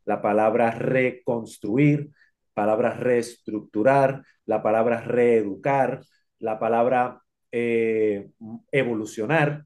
la 0.05 0.21
palabra 0.21 0.73
reconstruir, 0.73 2.11
palabra 2.53 2.95
reestructurar, 2.95 4.25
la 4.47 4.65
palabra 4.65 5.01
reeducar, 5.01 6.03
la 6.41 6.59
palabra 6.59 7.23
eh, 7.53 8.31
evolucionar, 8.73 9.65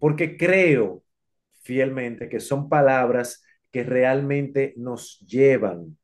porque 0.00 0.36
creo 0.36 1.04
fielmente 1.62 2.28
que 2.28 2.40
son 2.40 2.68
palabras 2.68 3.45
que 3.76 3.84
realmente 3.84 4.72
nos 4.78 5.20
llevan 5.20 5.98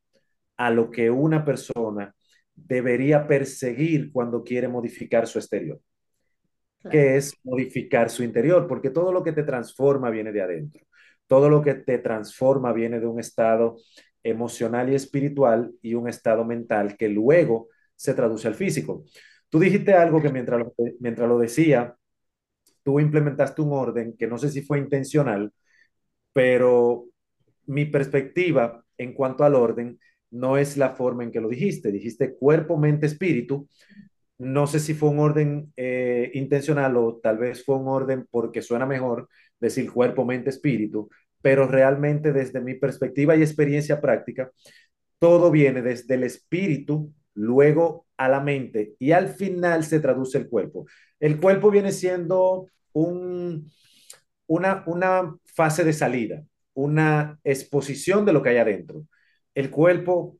a 0.59 0.69
lo 0.69 0.91
que 0.91 1.11
una 1.11 1.43
persona 1.43 2.14
debería 2.55 3.26
perseguir 3.26 4.12
cuando 4.12 4.45
quiere 4.45 4.69
modificar 4.69 5.26
su 5.26 5.38
exterior, 5.38 5.81
que 6.91 7.17
es 7.17 7.33
modificar 7.43 8.11
su 8.11 8.25
interior, 8.25 8.67
porque 8.69 8.91
todo 8.91 9.11
lo 9.11 9.23
que 9.23 9.33
te 9.33 9.43
transforma 9.43 10.11
viene 10.11 10.33
de 10.33 10.43
adentro. 10.43 10.85
Todo 11.26 11.49
lo 11.49 11.62
que 11.62 11.73
te 11.73 11.97
transforma 11.97 12.75
viene 12.75 13.00
de 13.00 13.07
un 13.07 13.19
estado 13.19 13.79
emocional 14.23 14.93
y 14.93 14.95
espiritual 14.95 15.73
y 15.81 15.95
un 15.95 16.11
estado 16.11 16.45
mental 16.45 16.99
que 16.99 17.09
luego 17.09 17.69
se 17.97 18.12
traduce 18.12 18.49
al 18.49 18.55
físico. 18.55 19.07
Tú 19.49 19.59
dijiste 19.59 19.95
algo 19.95 20.21
que 20.21 20.31
mientras 20.31 20.61
lo, 20.61 20.75
mientras 21.00 21.26
lo 21.26 21.38
decía, 21.38 21.97
tú 22.83 23.00
implementaste 23.00 23.62
un 23.62 23.73
orden 23.73 24.14
que 24.14 24.26
no 24.26 24.37
sé 24.37 24.50
si 24.50 24.61
fue 24.61 24.79
intencional, 24.79 25.55
pero 26.35 27.12
mi 27.66 27.85
perspectiva 27.87 28.85
en 28.99 29.12
cuanto 29.14 29.45
al 29.45 29.54
orden 29.54 29.99
no 30.31 30.57
es 30.57 30.76
la 30.76 30.90
forma 30.90 31.25
en 31.25 31.31
que 31.31 31.40
lo 31.40 31.49
dijiste. 31.49 31.92
Dijiste 31.92 32.35
cuerpo, 32.35 32.76
mente, 32.78 33.07
espíritu. 33.07 33.69
No 34.38 34.66
sé 34.66 34.81
si 34.81 34.95
fue 34.95 35.11
un 35.11 35.21
orden 35.21 35.73
eh, 35.76 36.31
intencional 36.35 36.97
o 36.97 37.21
tal 37.23 37.38
vez 37.38 37.64
fue 37.64 37.76
un 37.76 37.88
orden 37.88 38.26
porque 38.31 38.62
suena 38.62 38.87
mejor 38.87 39.28
decir 39.61 39.90
cuerpo, 39.92 40.25
mente, 40.25 40.50
espíritu, 40.50 41.09
pero 41.40 41.69
realmente 41.69 42.33
desde 42.33 42.61
mi 42.61 42.75
perspectiva 42.75 43.37
y 43.37 43.42
experiencia 43.42 44.00
práctica, 44.00 44.50
todo 45.19 45.50
viene 45.52 45.83
desde 45.83 46.14
el 46.14 46.25
espíritu, 46.25 47.12
luego 47.35 48.07
a 48.16 48.28
la 48.28 48.40
mente 48.40 48.95
y 48.99 49.12
al 49.12 49.28
final 49.28 49.85
se 49.85 50.00
traduce 50.00 50.38
el 50.38 50.49
cuerpo. 50.49 50.87
El 51.21 51.40
cuerpo 51.40 51.71
viene 51.71 51.92
siendo 51.92 52.66
un, 52.92 53.71
una, 54.47 54.83
una 54.87 55.37
fase 55.45 55.85
de 55.85 55.92
salida, 55.92 56.45
una 56.75 57.38
exposición 57.45 58.25
de 58.25 58.33
lo 58.33 58.43
que 58.43 58.50
hay 58.50 58.57
adentro. 58.59 59.07
El 59.55 59.71
cuerpo, 59.71 60.38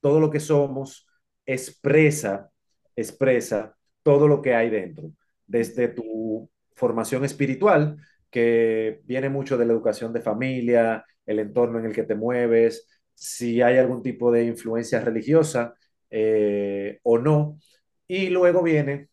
todo 0.00 0.20
lo 0.20 0.30
que 0.30 0.40
somos, 0.40 1.08
expresa, 1.46 2.50
expresa 2.96 3.76
todo 4.02 4.28
lo 4.28 4.42
que 4.42 4.54
hay 4.54 4.70
dentro, 4.70 5.12
desde 5.46 5.88
tu 5.88 6.50
formación 6.74 7.24
espiritual, 7.24 7.96
que 8.30 9.00
viene 9.04 9.28
mucho 9.28 9.56
de 9.58 9.66
la 9.66 9.72
educación 9.72 10.12
de 10.12 10.20
familia, 10.20 11.04
el 11.26 11.40
entorno 11.40 11.78
en 11.78 11.86
el 11.86 11.94
que 11.94 12.04
te 12.04 12.14
mueves, 12.14 12.88
si 13.14 13.62
hay 13.62 13.78
algún 13.78 14.02
tipo 14.02 14.30
de 14.32 14.44
influencia 14.44 15.00
religiosa 15.00 15.74
eh, 16.10 17.00
o 17.02 17.18
no. 17.18 17.58
Y 18.06 18.30
luego 18.30 18.62
viene 18.62 19.10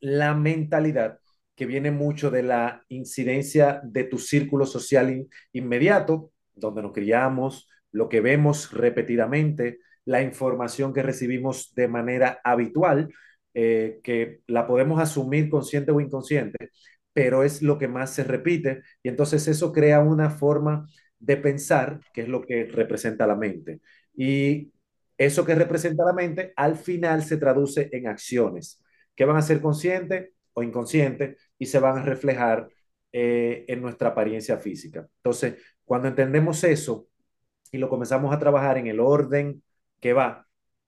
la 0.00 0.34
mentalidad, 0.34 1.20
que 1.56 1.66
viene 1.66 1.90
mucho 1.90 2.30
de 2.30 2.42
la 2.42 2.84
incidencia 2.88 3.80
de 3.82 4.04
tu 4.04 4.18
círculo 4.18 4.66
social 4.66 5.26
inmediato, 5.52 6.32
donde 6.54 6.82
nos 6.82 6.92
criamos, 6.92 7.68
lo 7.92 8.08
que 8.08 8.20
vemos 8.20 8.72
repetidamente, 8.72 9.78
la 10.04 10.22
información 10.22 10.92
que 10.92 11.02
recibimos 11.02 11.74
de 11.74 11.88
manera 11.88 12.40
habitual, 12.44 13.12
eh, 13.54 14.00
que 14.04 14.40
la 14.46 14.66
podemos 14.66 15.00
asumir 15.00 15.48
consciente 15.48 15.90
o 15.92 16.00
inconsciente, 16.00 16.70
pero 17.12 17.42
es 17.42 17.62
lo 17.62 17.78
que 17.78 17.88
más 17.88 18.10
se 18.12 18.22
repite 18.24 18.82
y 19.02 19.08
entonces 19.08 19.48
eso 19.48 19.72
crea 19.72 20.00
una 20.00 20.30
forma 20.30 20.86
de 21.18 21.38
pensar, 21.38 22.00
que 22.12 22.22
es 22.22 22.28
lo 22.28 22.42
que 22.42 22.66
representa 22.66 23.26
la 23.26 23.36
mente. 23.36 23.80
Y 24.14 24.72
eso 25.16 25.44
que 25.46 25.54
representa 25.54 26.04
la 26.04 26.12
mente 26.12 26.52
al 26.56 26.76
final 26.76 27.22
se 27.22 27.38
traduce 27.38 27.88
en 27.92 28.06
acciones 28.08 28.82
que 29.14 29.24
van 29.24 29.36
a 29.36 29.42
ser 29.42 29.60
conscientes 29.62 30.30
o 30.56 30.62
inconscientes 30.62 31.38
y 31.58 31.66
se 31.66 31.78
van 31.78 31.98
a 31.98 32.02
reflejar 32.02 32.68
eh, 33.12 33.64
en 33.68 33.82
nuestra 33.82 34.10
apariencia 34.10 34.56
física. 34.56 35.06
Entonces, 35.18 35.62
cuando 35.84 36.08
entendemos 36.08 36.64
eso 36.64 37.08
y 37.70 37.78
lo 37.78 37.90
comenzamos 37.90 38.34
a 38.34 38.38
trabajar 38.38 38.78
en 38.78 38.86
el 38.86 39.00
orden 39.00 39.62
que 40.00 40.14
va, 40.14 40.46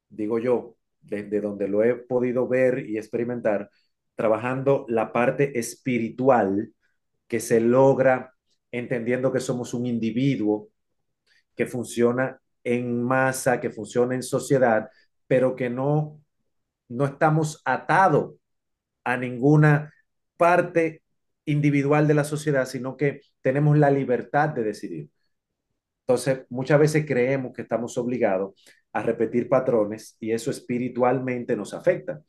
digo 0.08 0.38
yo, 0.38 0.76
desde 1.00 1.40
donde 1.40 1.68
lo 1.68 1.84
he 1.84 1.94
podido 1.94 2.48
ver 2.48 2.88
y 2.88 2.96
experimentar, 2.96 3.70
trabajando 4.14 4.86
la 4.88 5.12
parte 5.12 5.58
espiritual 5.58 6.72
que 7.26 7.40
se 7.40 7.60
logra 7.60 8.34
entendiendo 8.72 9.32
que 9.32 9.40
somos 9.40 9.74
un 9.74 9.86
individuo 9.86 10.70
que 11.54 11.66
funciona 11.66 12.40
en 12.64 13.02
masa, 13.02 13.60
que 13.60 13.70
funciona 13.70 14.14
en 14.14 14.22
sociedad, 14.22 14.88
pero 15.26 15.54
que 15.56 15.68
no, 15.68 16.20
no 16.88 17.04
estamos 17.04 17.60
atados 17.66 18.34
a 19.08 19.16
ninguna 19.16 19.92
parte 20.36 21.02
individual 21.44 22.06
de 22.08 22.14
la 22.14 22.24
sociedad, 22.24 22.66
sino 22.66 22.96
que 22.96 23.22
tenemos 23.40 23.78
la 23.78 23.90
libertad 23.90 24.50
de 24.50 24.64
decidir. 24.64 25.10
Entonces, 26.06 26.46
muchas 26.48 26.80
veces 26.80 27.06
creemos 27.06 27.52
que 27.54 27.62
estamos 27.62 27.98
obligados 27.98 28.54
a 28.92 29.02
repetir 29.02 29.48
patrones 29.48 30.16
y 30.20 30.32
eso 30.32 30.50
espiritualmente 30.50 31.56
nos 31.56 31.74
afecta 31.74 32.22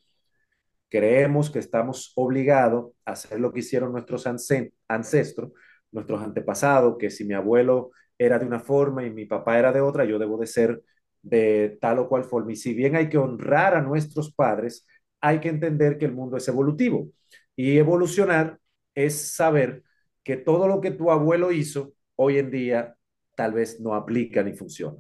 creemos 0.90 1.50
que 1.52 1.60
estamos 1.60 2.12
obligados 2.16 2.92
a 3.06 3.12
hacer 3.12 3.40
lo 3.40 3.54
que 3.54 3.60
hicieron 3.60 3.92
nuestros 3.92 4.26
ancestros, 4.28 5.52
nuestros 5.92 6.22
antepasados, 6.22 6.98
que 6.98 7.10
si 7.10 7.26
mi 7.26 7.34
abuelo 7.34 7.92
era 8.18 8.40
de 8.40 8.46
una 8.46 8.60
forma 8.60 9.06
y 9.06 9.12
mi 9.12 9.26
papá 9.26 9.60
era 9.60 9.72
de 9.72 9.82
otra, 9.82 10.06
yo 10.06 10.20
debo 10.20 10.38
de 10.38 10.48
ser 10.48 10.84
de 11.22 11.78
tal 11.82 12.00
o 12.00 12.10
cual 12.10 12.24
forma. 12.24 12.52
Y 12.52 12.56
si 12.56 12.74
bien 12.74 12.96
hay 12.96 13.10
que 13.10 13.18
honrar 13.18 13.76
a 13.76 13.82
nuestros 13.82 14.34
padres, 14.34 14.86
hay 15.22 15.40
que 15.40 15.50
entender 15.50 15.98
que 15.98 16.06
el 16.06 16.14
mundo 16.14 16.38
es 16.38 16.48
evolutivo. 16.48 17.10
Y 17.56 17.78
evolucionar 17.78 18.60
es 18.96 19.34
saber 19.34 19.84
que 20.24 20.38
todo 20.38 20.68
lo 20.68 20.82
que 20.82 20.92
tu 20.92 21.12
abuelo 21.12 21.52
hizo 21.52 21.94
hoy 22.16 22.38
en 22.38 22.52
día 22.52 22.96
tal 23.36 23.54
vez 23.54 23.80
no 23.80 23.96
aplica 23.96 24.44
ni 24.44 24.54
funciona. 24.54 24.98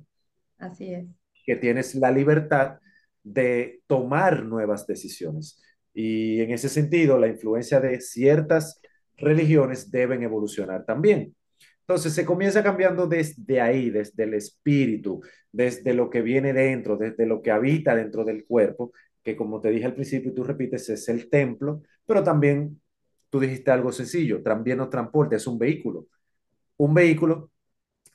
Así 0.58 0.94
es. 0.94 1.06
Que 1.46 1.56
tienes 1.56 1.96
la 1.96 2.12
libertad 2.12 2.80
de 3.24 3.82
tomar 3.88 4.44
nuevas 4.44 4.88
decisiones. 4.88 5.62
Y 5.94 6.42
en 6.42 6.52
ese 6.52 6.70
sentido, 6.70 7.18
la 7.18 7.28
influencia 7.28 7.80
de 7.80 8.00
ciertas 8.02 8.82
religiones 9.18 9.92
deben 9.92 10.24
evolucionar 10.24 10.86
también. 10.86 11.36
Entonces 11.82 12.14
se 12.14 12.24
comienza 12.24 12.64
cambiando 12.64 13.08
desde 13.08 13.60
ahí, 13.60 13.90
desde 13.90 14.24
el 14.24 14.36
espíritu, 14.36 15.22
desde 15.52 15.94
lo 15.94 16.10
que 16.10 16.22
viene 16.22 16.54
dentro, 16.54 16.98
desde 16.98 17.26
lo 17.26 17.42
que 17.42 17.52
habita 17.52 17.96
dentro 17.96 18.24
del 18.24 18.46
cuerpo, 18.46 18.92
que 19.24 19.36
como 19.36 19.62
te 19.62 19.70
dije 19.70 19.86
al 19.86 19.96
principio 19.96 20.32
y 20.32 20.36
tú 20.36 20.44
repites, 20.44 20.90
es 20.90 21.10
el 21.10 21.30
templo, 21.30 21.84
pero 22.06 22.24
también 22.24 22.82
tú 23.30 23.40
dijiste 23.40 23.72
algo 23.72 23.92
sencillo, 23.92 24.42
también 24.44 24.78
nos 24.78 24.90
transporte, 24.90 25.36
es 25.36 25.48
un 25.48 25.60
vehículo. 25.60 26.08
Un 26.78 26.94
vehículo 26.94 27.52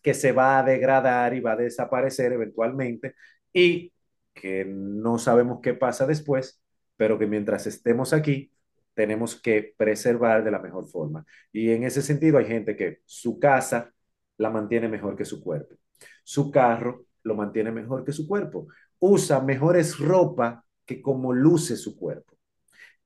que 0.02 0.14
se 0.14 0.32
va 0.32 0.58
a 0.58 0.62
degradar 0.62 1.34
y 1.34 1.40
va 1.40 1.52
a 1.52 1.56
desaparecer 1.56 2.32
eventualmente 2.32 3.14
y 3.52 3.92
que 4.34 4.64
no 4.66 5.18
sabemos 5.18 5.60
qué 5.62 5.74
pasa 5.74 6.06
después, 6.06 6.60
pero 6.96 7.18
que 7.18 7.26
mientras 7.26 7.66
estemos 7.66 8.12
aquí, 8.12 8.52
tenemos 8.94 9.40
que 9.40 9.74
preservar 9.76 10.44
de 10.44 10.50
la 10.50 10.58
mejor 10.60 10.88
forma. 10.88 11.24
Y 11.52 11.70
en 11.70 11.84
ese 11.84 12.02
sentido 12.02 12.38
hay 12.38 12.46
gente 12.46 12.76
que 12.76 13.00
su 13.04 13.38
casa 13.38 13.92
la 14.38 14.50
mantiene 14.50 14.88
mejor 14.88 15.16
que 15.16 15.24
su 15.24 15.42
cuerpo. 15.42 15.76
Su 16.22 16.50
carro 16.50 17.06
lo 17.22 17.34
mantiene 17.34 17.72
mejor 17.72 18.04
que 18.04 18.12
su 18.12 18.26
cuerpo. 18.26 18.68
Usa 18.98 19.40
mejores 19.40 19.98
ropa 19.98 20.63
que 20.86 21.02
como 21.02 21.32
luce 21.32 21.76
su 21.76 21.96
cuerpo. 21.96 22.36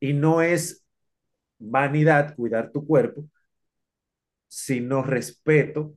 Y 0.00 0.12
no 0.14 0.42
es 0.42 0.84
vanidad 1.58 2.36
cuidar 2.36 2.72
tu 2.72 2.86
cuerpo, 2.86 3.24
sino 4.48 5.02
respeto 5.02 5.94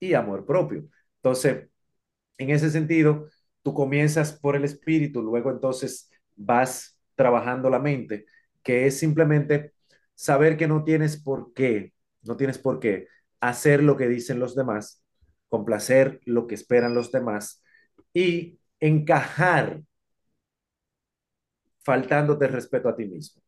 y 0.00 0.14
amor 0.14 0.46
propio. 0.46 0.86
Entonces, 1.16 1.68
En 2.38 2.50
ese 2.50 2.70
sentido, 2.70 3.28
tú 3.62 3.74
comienzas 3.74 4.32
por 4.32 4.56
el 4.56 4.64
espíritu, 4.64 5.22
luego 5.22 5.50
entonces 5.52 6.10
vas 6.36 6.98
trabajando 7.16 7.70
la 7.70 7.78
mente, 7.80 8.26
que 8.62 8.86
es 8.86 8.98
simplemente 8.98 9.74
saber 10.14 10.56
que 10.56 10.68
no 10.68 10.84
tienes 10.84 11.22
por 11.22 11.54
qué, 11.54 11.94
no 12.22 12.36
tienes 12.36 12.58
por 12.58 12.80
qué 12.80 13.08
hacer 13.40 13.82
lo 13.82 13.96
que 13.96 14.08
dicen 14.08 14.40
los 14.40 14.56
demás, 14.56 15.04
complacer 15.48 16.20
lo 16.26 16.46
que 16.48 16.56
esperan 16.56 16.94
los 16.94 17.12
demás 17.12 17.62
y 18.14 18.58
encajar 18.80 19.82
faltándote 21.84 22.48
respeto 22.48 22.88
a 22.88 22.96
ti 22.96 23.06
mismo, 23.06 23.42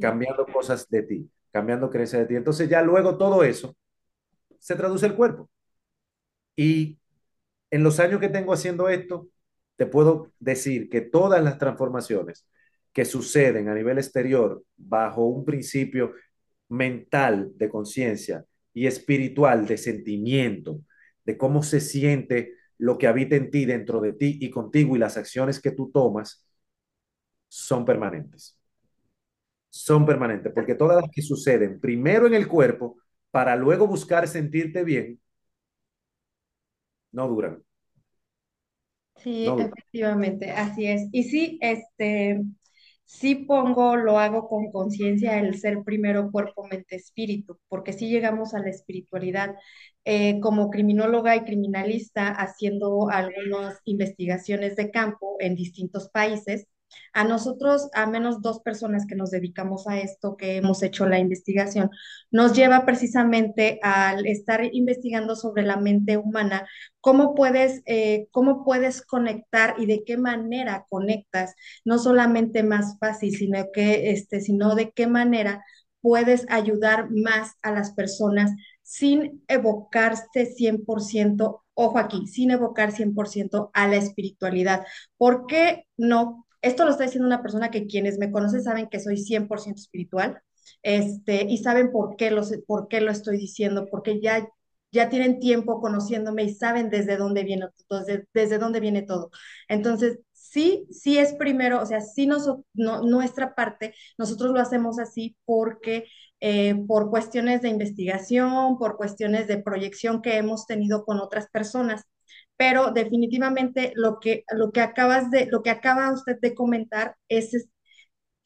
cambiando 0.00 0.46
cosas 0.46 0.88
de 0.88 1.02
ti, 1.02 1.30
cambiando 1.52 1.90
creencias 1.90 2.22
de 2.22 2.28
ti. 2.28 2.36
Entonces 2.36 2.68
ya 2.68 2.82
luego 2.82 3.16
todo 3.16 3.44
eso 3.44 3.76
se 4.58 4.74
traduce 4.74 5.06
el 5.06 5.14
cuerpo. 5.14 5.48
Y 6.56 6.98
en 7.70 7.82
los 7.82 8.00
años 8.00 8.20
que 8.20 8.28
tengo 8.28 8.52
haciendo 8.52 8.88
esto, 8.88 9.28
te 9.76 9.86
puedo 9.86 10.32
decir 10.38 10.88
que 10.88 11.00
todas 11.00 11.42
las 11.42 11.58
transformaciones 11.58 12.46
que 12.92 13.04
suceden 13.04 13.68
a 13.68 13.74
nivel 13.74 13.98
exterior 13.98 14.62
bajo 14.76 15.26
un 15.26 15.44
principio 15.44 16.12
mental 16.68 17.52
de 17.56 17.68
conciencia 17.68 18.44
y 18.72 18.86
espiritual 18.86 19.66
de 19.66 19.76
sentimiento, 19.76 20.80
de 21.24 21.36
cómo 21.36 21.62
se 21.62 21.80
siente 21.80 22.54
lo 22.78 22.98
que 22.98 23.06
habita 23.06 23.36
en 23.36 23.50
ti, 23.50 23.64
dentro 23.64 24.00
de 24.00 24.12
ti 24.12 24.38
y 24.40 24.50
contigo 24.50 24.96
y 24.96 24.98
las 24.98 25.16
acciones 25.16 25.60
que 25.60 25.72
tú 25.72 25.90
tomas, 25.92 26.46
son 27.54 27.84
permanentes. 27.84 28.58
Son 29.68 30.06
permanentes, 30.06 30.52
porque 30.54 30.74
todas 30.74 31.02
las 31.02 31.10
que 31.10 31.20
suceden 31.22 31.80
primero 31.80 32.26
en 32.26 32.34
el 32.34 32.48
cuerpo 32.48 32.96
para 33.30 33.56
luego 33.56 33.86
buscar 33.86 34.26
sentirte 34.28 34.84
bien, 34.84 35.20
no 37.12 37.28
duran. 37.28 37.64
Sí, 39.16 39.54
efectivamente, 39.56 40.50
así 40.50 40.86
es. 40.86 41.08
Y 41.12 41.24
sí, 41.24 41.58
este, 41.62 42.42
sí 43.04 43.34
pongo, 43.36 43.96
lo 43.96 44.18
hago 44.18 44.48
con 44.48 44.70
conciencia 44.70 45.38
el 45.38 45.58
ser 45.58 45.82
primero 45.84 46.30
cuerpo, 46.30 46.66
mente, 46.66 46.96
espíritu, 46.96 47.58
porque 47.68 47.92
si 47.92 48.08
llegamos 48.08 48.54
a 48.54 48.58
la 48.60 48.70
espiritualidad. 48.70 49.54
Eh, 50.06 50.38
como 50.40 50.68
criminóloga 50.70 51.34
y 51.36 51.44
criminalista, 51.44 52.28
haciendo 52.30 53.08
algunas 53.10 53.80
investigaciones 53.86 54.76
de 54.76 54.90
campo 54.90 55.36
en 55.40 55.54
distintos 55.54 56.10
países, 56.10 56.66
a 57.12 57.24
nosotros, 57.24 57.88
a 57.94 58.06
menos 58.06 58.42
dos 58.42 58.60
personas 58.60 59.06
que 59.06 59.14
nos 59.14 59.30
dedicamos 59.30 59.86
a 59.86 59.98
esto, 59.98 60.36
que 60.36 60.56
hemos 60.56 60.82
hecho 60.82 61.06
la 61.06 61.18
investigación, 61.18 61.90
nos 62.30 62.54
lleva 62.54 62.84
precisamente 62.84 63.78
al 63.82 64.26
estar 64.26 64.62
investigando 64.72 65.36
sobre 65.36 65.62
la 65.62 65.76
mente 65.76 66.16
humana, 66.16 66.66
cómo 67.00 67.34
puedes, 67.34 67.82
eh, 67.86 68.28
cómo 68.30 68.64
puedes 68.64 69.02
conectar 69.02 69.74
y 69.78 69.86
de 69.86 70.04
qué 70.04 70.16
manera 70.16 70.86
conectas, 70.88 71.54
no 71.84 71.98
solamente 71.98 72.62
más 72.62 72.98
fácil, 72.98 73.36
sino 73.36 73.66
que, 73.72 74.10
este, 74.10 74.40
sino 74.40 74.74
de 74.74 74.90
qué 74.90 75.06
manera 75.06 75.64
puedes 76.00 76.44
ayudar 76.50 77.08
más 77.10 77.52
a 77.62 77.72
las 77.72 77.92
personas 77.92 78.52
sin 78.82 79.42
evocarse 79.48 80.44
100%, 80.46 81.64
ojo 81.72 81.98
aquí, 81.98 82.26
sin 82.26 82.50
evocar 82.50 82.92
100% 82.92 83.70
a 83.72 83.88
la 83.88 83.96
espiritualidad. 83.96 84.84
¿Por 85.16 85.46
qué 85.46 85.86
no 85.96 86.43
esto 86.64 86.84
lo 86.84 86.90
está 86.90 87.04
diciendo 87.04 87.26
una 87.26 87.42
persona 87.42 87.70
que 87.70 87.86
quienes 87.86 88.18
me 88.18 88.30
conocen 88.30 88.62
saben 88.62 88.88
que 88.88 89.00
soy 89.00 89.16
100% 89.18 89.80
espiritual, 89.80 90.40
este, 90.82 91.44
y 91.48 91.58
saben 91.58 91.92
por 91.92 92.16
qué, 92.16 92.30
lo, 92.30 92.42
por 92.66 92.88
qué 92.88 93.00
lo 93.00 93.10
estoy 93.10 93.38
diciendo, 93.38 93.86
porque 93.90 94.20
ya, 94.20 94.48
ya 94.92 95.08
tienen 95.08 95.40
tiempo 95.40 95.80
conociéndome 95.80 96.44
y 96.44 96.54
saben 96.54 96.90
desde 96.90 97.16
dónde 97.16 97.44
viene, 97.44 97.68
desde, 97.90 98.26
desde 98.32 98.58
dónde 98.58 98.80
viene 98.80 99.02
todo. 99.02 99.30
Entonces, 99.68 100.18
sí, 100.32 100.86
sí 100.90 101.18
es 101.18 101.34
primero, 101.34 101.82
o 101.82 101.86
sea, 101.86 102.00
sí 102.00 102.26
nos, 102.26 102.48
no, 102.74 103.02
nuestra 103.02 103.54
parte, 103.54 103.94
nosotros 104.18 104.52
lo 104.52 104.60
hacemos 104.60 104.98
así 104.98 105.36
porque 105.44 106.06
eh, 106.40 106.74
por 106.86 107.10
cuestiones 107.10 107.62
de 107.62 107.70
investigación, 107.70 108.78
por 108.78 108.96
cuestiones 108.96 109.48
de 109.48 109.62
proyección 109.62 110.22
que 110.22 110.36
hemos 110.36 110.66
tenido 110.66 111.04
con 111.04 111.18
otras 111.20 111.48
personas 111.50 112.04
pero 112.56 112.92
definitivamente 112.92 113.92
lo 113.96 114.20
que, 114.20 114.44
lo 114.52 114.70
que 114.70 114.80
acabas 114.80 115.30
de, 115.30 115.46
lo 115.46 115.62
que 115.62 115.70
acaba 115.70 116.12
usted 116.12 116.38
de 116.40 116.54
comentar 116.54 117.16
es, 117.28 117.68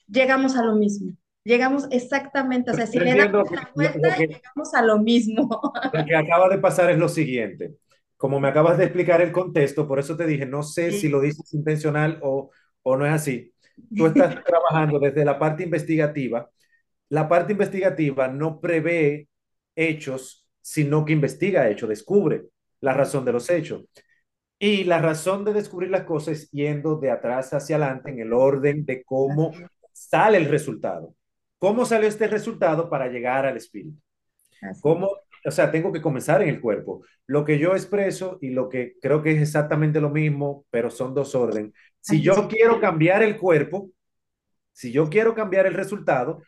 llegamos 0.07 0.57
a 0.57 0.65
lo 0.65 0.75
mismo. 0.75 1.13
Llegamos 1.45 1.87
exactamente, 1.91 2.71
o 2.71 2.75
sea, 2.75 2.87
si 2.87 2.99
le 2.99 3.15
damos 3.15 3.51
la 3.51 3.71
vuelta, 3.75 4.17
llegamos 4.17 4.75
a 4.75 4.83
lo 4.83 4.99
mismo. 4.99 5.49
Lo 5.95 6.05
que 6.05 6.15
acaba 6.15 6.49
de 6.51 6.59
pasar 6.59 6.91
es 6.91 6.99
lo 6.99 7.09
siguiente. 7.09 7.77
Como 8.19 8.39
me 8.39 8.49
acabas 8.49 8.77
de 8.77 8.85
explicar 8.85 9.23
el 9.23 9.33
contexto, 9.33 9.89
por 9.89 9.99
eso 9.99 10.15
te 10.15 10.27
dije, 10.27 10.45
no 10.45 10.63
sé 10.63 10.91
si 10.91 11.09
lo 11.09 11.21
dices 11.21 11.55
intencional 11.55 12.19
o, 12.23 12.51
o 12.83 12.97
no 12.97 13.07
es 13.07 13.13
así. 13.13 13.55
Tú 13.97 14.07
estás 14.09 14.43
trabajando 14.45 14.99
desde 14.99 15.25
la 15.25 15.39
parte 15.39 15.63
investigativa. 15.63 16.51
La 17.09 17.29
parte 17.29 17.53
investigativa 17.53 18.29
no 18.29 18.61
prevé 18.61 19.29
hechos, 19.75 20.47
sino 20.61 21.07
que 21.07 21.15
investiga 21.15 21.71
hechos, 21.71 21.89
descubre 21.89 22.49
la 22.81 22.95
razón 22.95 23.25
de 23.25 23.33
los 23.33 23.51
hechos. 23.51 23.85
Y 24.59 24.85
la 24.85 25.01
razón 25.01 25.45
de 25.45 25.53
descubrir 25.53 25.91
las 25.91 26.03
cosas 26.03 26.39
es 26.39 26.51
yendo 26.51 26.97
de 26.97 27.11
atrás 27.11 27.53
hacia 27.55 27.77
adelante 27.77 28.11
en 28.11 28.21
el 28.21 28.33
orden 28.33 28.85
de 28.85 29.05
cómo 29.05 29.53
sale 29.93 30.39
el 30.39 30.47
resultado. 30.47 31.15
¿Cómo 31.59 31.85
salió 31.85 32.09
este 32.09 32.27
resultado 32.27 32.89
para 32.89 33.09
llegar 33.09 33.47
al 33.47 33.57
espíritu? 33.57 34.01
¿Cómo, 34.81 35.11
o 35.45 35.51
sea, 35.51 35.71
tengo 35.71 35.93
que 35.93 36.03
comenzar 36.03 36.43
en 36.43 36.49
el 36.49 36.61
cuerpo. 36.61 37.03
Lo 37.27 37.45
que 37.45 37.59
yo 37.59 37.73
expreso 37.73 38.39
y 38.41 38.51
lo 38.51 38.69
que 38.69 38.95
creo 39.01 39.23
que 39.23 39.33
es 39.33 39.43
exactamente 39.43 40.01
lo 40.01 40.11
mismo, 40.11 40.67
pero 40.71 40.91
son 40.91 41.15
dos 41.15 41.35
órdenes. 41.35 41.73
Si 42.01 42.21
yo 42.21 42.49
quiero 42.49 42.81
cambiar 42.81 43.23
el 43.23 43.37
cuerpo, 43.37 43.91
si 44.73 44.93
yo 44.93 45.09
quiero 45.09 45.35
cambiar 45.35 45.67
el 45.67 45.75
resultado, 45.75 46.43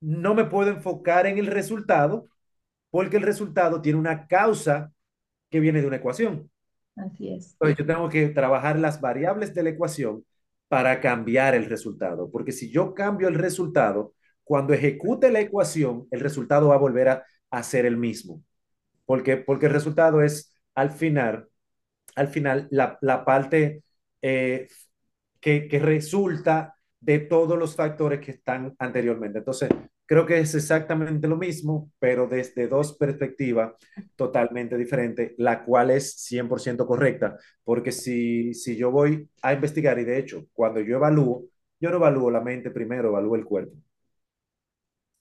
no 0.00 0.34
me 0.34 0.44
puedo 0.44 0.70
enfocar 0.70 1.26
en 1.26 1.38
el 1.38 1.46
resultado 1.46 2.26
porque 2.90 3.16
el 3.16 3.22
resultado 3.22 3.80
tiene 3.80 3.98
una 3.98 4.26
causa 4.26 4.92
que 5.50 5.60
viene 5.60 5.80
de 5.80 5.86
una 5.88 5.96
ecuación. 5.96 6.50
Así 6.96 7.32
es. 7.34 7.58
Entonces 7.60 7.78
yo 7.78 7.86
tengo 7.86 8.08
que 8.08 8.28
trabajar 8.28 8.78
las 8.78 9.00
variables 9.00 9.54
de 9.54 9.62
la 9.62 9.70
ecuación 9.70 10.24
para 10.68 11.00
cambiar 11.00 11.54
el 11.54 11.66
resultado, 11.66 12.30
porque 12.30 12.52
si 12.52 12.70
yo 12.70 12.94
cambio 12.94 13.28
el 13.28 13.34
resultado, 13.34 14.14
cuando 14.44 14.72
ejecute 14.72 15.30
la 15.30 15.40
ecuación, 15.40 16.06
el 16.10 16.20
resultado 16.20 16.68
va 16.68 16.76
a 16.76 16.78
volver 16.78 17.08
a, 17.08 17.24
a 17.50 17.62
ser 17.62 17.86
el 17.86 17.96
mismo, 17.96 18.42
porque, 19.06 19.36
porque 19.38 19.66
el 19.66 19.72
resultado 19.72 20.22
es 20.22 20.54
al 20.74 20.90
final, 20.90 21.48
al 22.16 22.28
final 22.28 22.68
la, 22.70 22.98
la 23.02 23.24
parte 23.24 23.84
eh, 24.22 24.68
que, 25.40 25.68
que 25.68 25.78
resulta 25.78 26.76
de 27.00 27.20
todos 27.20 27.58
los 27.58 27.76
factores 27.76 28.20
que 28.20 28.32
están 28.32 28.74
anteriormente. 28.78 29.38
Entonces, 29.38 29.70
Creo 30.10 30.26
que 30.26 30.40
es 30.40 30.56
exactamente 30.56 31.28
lo 31.28 31.36
mismo, 31.36 31.92
pero 32.00 32.26
desde 32.26 32.66
dos 32.66 32.96
perspectivas 32.96 33.74
totalmente 34.16 34.76
diferentes, 34.76 35.34
la 35.38 35.64
cual 35.64 35.90
es 35.92 36.16
100% 36.24 36.84
correcta, 36.84 37.38
porque 37.62 37.92
si, 37.92 38.52
si 38.54 38.76
yo 38.76 38.90
voy 38.90 39.30
a 39.40 39.52
investigar, 39.52 40.00
y 40.00 40.04
de 40.04 40.18
hecho, 40.18 40.46
cuando 40.52 40.80
yo 40.80 40.96
evalúo, 40.96 41.44
yo 41.80 41.90
no 41.90 41.96
evalúo 41.98 42.28
la 42.30 42.40
mente 42.40 42.72
primero, 42.72 43.10
evalúo 43.10 43.36
el 43.36 43.44
cuerpo. 43.44 43.76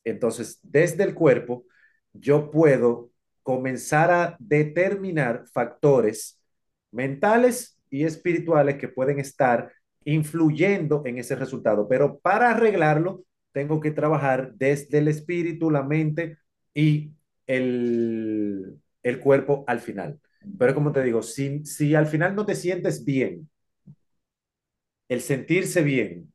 Entonces, 0.04 0.60
desde 0.64 1.04
el 1.04 1.14
cuerpo, 1.14 1.66
yo 2.14 2.50
puedo 2.52 3.12
comenzar 3.44 4.12
a 4.12 4.36
determinar 4.40 5.46
factores 5.52 6.42
mentales 6.92 7.78
y 7.90 8.06
espirituales 8.06 8.78
que 8.78 8.88
pueden 8.88 9.20
estar 9.20 9.72
influyendo 10.06 11.04
en 11.06 11.18
ese 11.20 11.36
resultado, 11.36 11.88
pero 11.88 12.20
para 12.20 12.52
arreglarlo, 12.52 13.24
tengo 13.52 13.80
que 13.80 13.92
trabajar 13.92 14.54
desde 14.56 15.00
el 15.00 15.08
espíritu, 15.08 15.72
la 15.72 15.84
mente 15.84 16.38
y 16.74 17.12
el, 17.48 18.80
el 19.04 19.20
cuerpo 19.20 19.64
al 19.68 19.80
final. 19.80 20.20
Pero 20.58 20.74
como 20.74 20.92
te 20.92 21.04
digo, 21.04 21.22
si, 21.22 21.66
si 21.66 21.96
al 21.96 22.08
final 22.08 22.36
no 22.36 22.46
te 22.46 22.56
sientes 22.56 23.04
bien, 23.06 23.50
el 25.08 25.22
sentirse 25.22 25.82
bien 25.82 26.32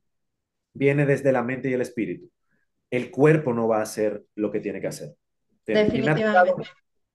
viene 0.72 1.06
desde 1.06 1.32
la 1.32 1.42
mente 1.42 1.70
y 1.70 1.72
el 1.74 1.80
espíritu. 1.80 2.30
El 2.90 3.10
cuerpo 3.10 3.52
no 3.52 3.68
va 3.68 3.78
a 3.78 3.82
hacer 3.82 4.24
lo 4.34 4.50
que 4.50 4.60
tiene 4.60 4.80
que 4.80 4.88
hacer. 4.88 5.14
Definitivamente. 5.66 6.54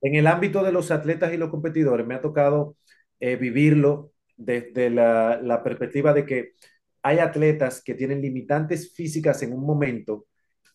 En 0.02 0.16
el 0.16 0.28
ámbito 0.28 0.64
de 0.64 0.72
los 0.72 0.92
atletas 0.92 1.34
y 1.34 1.38
los 1.38 1.50
competidores, 1.50 2.08
me 2.08 2.16
ha 2.16 2.22
tocado 2.22 2.78
eh, 3.20 3.36
vivirlo 3.36 4.14
desde 4.38 4.90
la, 4.90 5.40
la 5.42 5.64
perspectiva 5.64 6.14
de 6.14 6.26
que 6.26 6.54
hay 7.02 7.20
atletas 7.20 7.82
que 7.84 7.96
tienen 7.96 8.22
limitantes 8.22 8.94
físicas 8.94 9.42
en 9.44 9.54
un 9.54 9.66
momento 9.66 10.28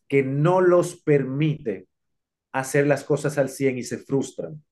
que 0.09 0.23
no 0.23 0.61
los 0.61 1.03
permite 1.03 1.89
hacer 2.53 2.87
las 2.87 3.05
cosas 3.05 3.37
al 3.39 3.49
100 3.49 3.79
y 3.79 3.83
se 3.83 3.99
frustran. 3.99 4.63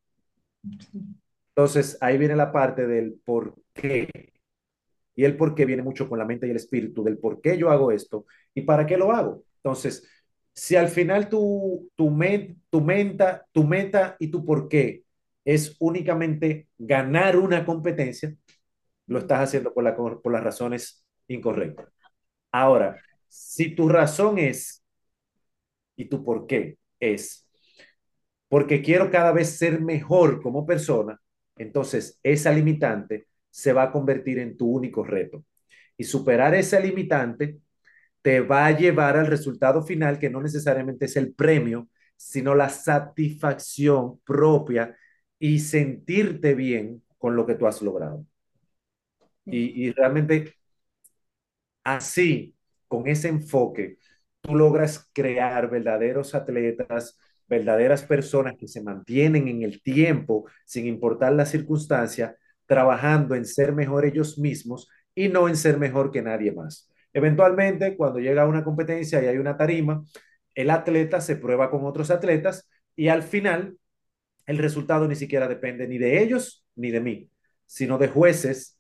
Entonces, 1.55 1.99
ahí 2.01 2.17
viene 2.19 2.37
la 2.37 2.53
parte 2.53 2.87
del 2.87 3.21
por 3.25 3.57
qué. 3.75 4.09
Y 5.15 5.25
el 5.25 5.37
por 5.37 5.55
qué 5.55 5.67
viene 5.67 5.83
mucho 5.83 6.09
con 6.09 6.19
la 6.19 6.25
mente 6.25 6.47
y 6.47 6.51
el 6.51 6.57
espíritu, 6.57 7.05
del 7.05 7.19
por 7.19 7.41
qué 7.41 7.59
yo 7.59 7.71
hago 7.71 7.93
esto 7.93 8.25
y 8.55 8.63
para 8.63 8.87
qué 8.87 8.97
lo 8.97 9.13
hago. 9.13 9.45
Entonces, 9.57 10.09
si 10.55 10.77
al 10.77 10.89
final 10.89 11.29
tu, 11.29 11.91
tu, 11.97 12.17
tu, 12.71 12.81
meta, 12.81 13.47
tu 13.53 13.65
meta 13.65 14.17
y 14.19 14.29
tu 14.31 14.45
por 14.45 14.69
qué 14.69 15.05
es 15.45 15.77
únicamente 15.81 16.69
ganar 16.79 17.37
una 17.37 17.65
competencia, 17.67 18.35
lo 19.07 19.19
estás 19.19 19.41
haciendo 19.41 19.75
por, 19.75 19.85
la, 19.85 19.97
por 19.97 20.33
las 20.33 20.43
razones 20.43 21.02
incorrectas. 21.29 21.89
Ahora, 22.53 23.01
si 23.29 23.75
tu 23.75 23.89
razón 23.89 24.39
es, 24.39 24.83
y 25.97 26.07
tu 26.07 26.25
por 26.25 26.47
qué 26.47 26.79
es, 27.01 27.49
porque 28.49 28.83
quiero 28.83 29.11
cada 29.11 29.33
vez 29.33 29.57
ser 29.57 29.81
mejor 29.81 30.43
como 30.43 30.67
persona, 30.67 31.21
entonces 31.57 32.19
esa 32.23 32.53
limitante 32.53 33.27
se 33.51 33.73
va 33.73 33.85
a 33.85 33.93
convertir 33.93 34.39
en 34.39 34.57
tu 34.57 34.71
único 34.71 35.05
reto. 35.05 35.45
Y 35.97 36.05
superar 36.05 36.55
esa 36.55 36.81
limitante 36.81 37.59
te 38.23 38.41
va 38.41 38.67
a 38.67 38.79
llevar 38.79 39.17
al 39.17 39.27
resultado 39.27 39.83
final, 39.83 40.19
que 40.19 40.31
no 40.31 40.41
necesariamente 40.43 41.07
es 41.07 41.17
el 41.17 41.35
premio, 41.35 41.89
sino 42.17 42.55
la 42.55 42.69
satisfacción 42.69 44.21
propia 44.21 44.97
y 45.39 45.59
sentirte 45.61 46.55
bien 46.55 47.03
con 47.19 47.37
lo 47.37 47.47
que 47.47 47.55
tú 47.55 47.67
has 47.67 47.83
logrado. 47.83 48.25
Y, 49.45 49.87
y 49.87 49.93
realmente 49.93 50.55
así, 51.85 52.55
con 52.89 53.07
ese 53.09 53.29
enfoque, 53.29 53.99
tú 54.41 54.55
logras 54.55 55.09
crear 55.13 55.71
verdaderos 55.71 56.35
atletas, 56.35 57.19
verdaderas 57.49 58.03
personas 58.05 58.55
que 58.59 58.69
se 58.69 58.83
mantienen 58.83 59.49
en 59.49 59.63
el 59.63 59.83
tiempo, 59.83 60.47
sin 60.65 60.87
importar 60.87 61.33
la 61.33 61.47
circunstancia, 61.47 62.37
trabajando 62.67 63.35
en 63.35 63.45
ser 63.45 63.73
mejor 63.73 64.05
ellos 64.05 64.39
mismos 64.39 64.89
y 65.15 65.29
no 65.29 65.49
en 65.49 65.57
ser 65.57 65.79
mejor 65.79 66.11
que 66.11 66.23
nadie 66.23 66.53
más. 66.53 66.91
Eventualmente, 67.13 67.97
cuando 67.97 68.19
llega 68.21 68.47
una 68.47 68.65
competencia 68.65 69.23
y 69.23 69.27
hay 69.27 69.39
una 69.39 69.57
tarima, 69.57 70.03
el 70.55 70.71
atleta 70.71 71.21
se 71.21 71.37
prueba 71.37 71.71
con 71.71 71.85
otros 71.85 72.11
atletas 72.11 72.69
y 72.97 73.09
al 73.09 73.23
final 73.23 73.77
el 74.47 74.59
resultado 74.59 75.07
ni 75.09 75.15
siquiera 75.15 75.49
depende 75.49 75.87
ni 75.87 75.99
de 75.99 76.23
ellos 76.23 76.65
ni 76.75 76.91
de 76.91 77.01
mí, 77.01 77.31
sino 77.67 77.99
de 77.99 78.09
jueces 78.09 78.79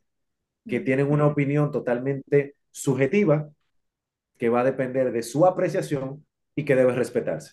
que 0.68 0.80
tienen 0.80 1.10
una 1.10 1.26
opinión 1.26 1.70
totalmente 1.70 2.56
subjetiva 2.72 3.50
que 4.38 4.48
va 4.48 4.62
a 4.62 4.64
depender 4.64 5.12
de 5.12 5.22
su 5.22 5.46
apreciación 5.46 6.26
y 6.56 6.64
que 6.64 6.74
debe 6.74 6.94
respetarse. 6.94 7.52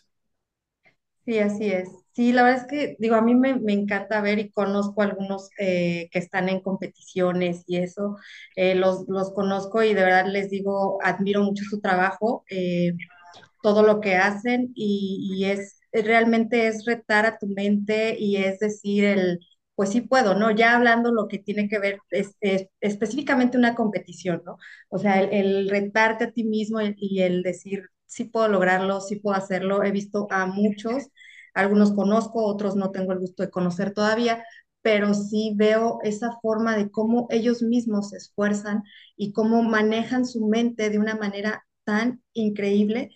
Sí, 1.26 1.38
así 1.38 1.72
es. 1.72 1.90
Sí, 2.14 2.34
la 2.34 2.44
verdad 2.44 2.62
es 2.64 2.68
que, 2.68 2.96
digo, 3.00 3.16
a 3.16 3.22
mí 3.22 3.36
me, 3.36 3.52
encanta 3.72 4.20
ver 4.22 4.40
y 4.40 4.50
conozco 4.52 5.04
algunos 5.04 5.50
eh, 5.60 6.10
que 6.12 6.20
están 6.20 6.50
en 6.50 6.62
competiciones 6.62 7.64
y 7.68 7.78
eso, 7.78 8.18
eh, 8.56 8.76
los, 8.76 9.08
los 9.08 9.32
conozco 9.34 9.84
y 9.84 9.94
de 9.94 10.02
verdad 10.02 10.26
les 10.26 10.50
digo, 10.50 10.98
admiro 11.04 11.44
mucho 11.44 11.64
su 11.66 11.80
trabajo, 11.82 12.44
eh, 12.50 12.94
todo 13.62 13.84
lo 13.84 14.02
que 14.02 14.16
hacen 14.16 14.72
y, 14.76 15.38
y 15.38 15.46
es, 15.46 15.80
realmente 15.94 16.68
es 16.68 16.86
retar 16.86 17.26
a 17.28 17.38
tu 17.38 17.48
mente 17.48 18.18
y 18.20 18.38
es 18.38 18.60
decir 18.60 19.06
el, 19.06 19.40
pues 19.80 19.92
sí 19.92 20.02
puedo, 20.02 20.36
¿no? 20.36 20.52
Ya 20.52 20.76
hablando 20.76 21.12
lo 21.14 21.28
que 21.30 21.40
tiene 21.40 21.70
que 21.70 21.80
ver 21.80 22.00
es, 22.12 22.36
específicamente 22.82 23.58
una 23.58 23.76
competición, 23.76 24.42
¿no? 24.46 24.58
O 24.90 24.98
sea, 25.00 25.22
el, 25.22 25.32
el 25.34 25.70
retarte 25.70 26.26
a 26.26 26.32
ti 26.34 26.44
mismo 26.44 26.82
y, 26.82 26.96
y 26.98 27.22
el 27.22 27.44
decir, 27.44 27.86
sí 28.06 28.26
puedo 28.26 28.50
lograrlo, 28.50 29.00
sí 29.02 29.18
puedo 29.18 29.38
hacerlo. 29.38 29.84
He 29.84 29.92
visto 29.92 30.28
a 30.32 30.46
muchos 30.48 31.08
algunos 31.54 31.92
conozco, 31.94 32.46
otros 32.46 32.76
no 32.76 32.92
tengo 32.92 33.12
el 33.14 33.20
gusto 33.20 33.44
de 33.44 33.50
conocer 33.50 33.94
todavía, 33.94 34.44
pero 34.82 35.14
sí 35.14 35.54
veo 35.56 36.00
esa 36.04 36.32
forma 36.42 36.78
de 36.78 36.90
cómo 36.92 37.28
ellos 37.30 37.62
mismos 37.62 38.10
se 38.10 38.18
esfuerzan 38.18 38.84
y 39.18 39.34
cómo 39.34 39.64
manejan 39.64 40.26
su 40.26 40.46
mente 40.48 40.90
de 40.90 41.00
una 41.00 41.16
manera 41.16 41.66
tan 41.84 42.22
increíble 42.34 43.10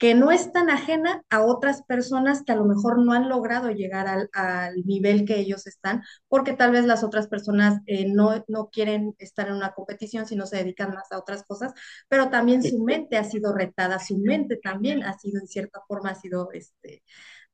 que 0.00 0.14
no 0.14 0.30
es 0.32 0.50
tan 0.50 0.70
ajena 0.70 1.22
a 1.28 1.42
otras 1.44 1.82
personas 1.82 2.42
que 2.42 2.52
a 2.52 2.56
lo 2.56 2.64
mejor 2.64 2.98
no 3.04 3.12
han 3.12 3.28
logrado 3.28 3.70
llegar 3.70 4.08
al, 4.32 4.74
nivel 4.86 5.26
que 5.26 5.38
ellos 5.38 5.66
están, 5.66 6.02
porque 6.26 6.54
tal 6.54 6.72
vez 6.72 6.86
las 6.86 7.04
otras 7.04 7.28
personas 7.28 7.80
eh, 7.86 8.10
no, 8.10 8.42
no 8.48 8.70
quieren 8.70 9.14
estar 9.18 9.48
en 9.48 9.54
una 9.56 9.72
competición, 9.74 10.26
sino 10.26 10.46
se 10.46 10.56
dedican 10.56 10.94
más 10.94 11.12
a 11.12 11.18
otras 11.18 11.44
cosas, 11.44 11.74
pero 12.08 12.30
también 12.30 12.62
su 12.62 12.82
mente 12.82 13.18
ha 13.18 13.24
sido 13.24 13.52
retada, 13.52 13.98
su 13.98 14.16
mente 14.18 14.56
también 14.56 15.02
ha 15.02 15.18
sido, 15.18 15.38
en 15.38 15.46
cierta 15.46 15.82
forma, 15.86 16.10
ha 16.10 16.14
sido 16.14 16.50
este, 16.52 17.02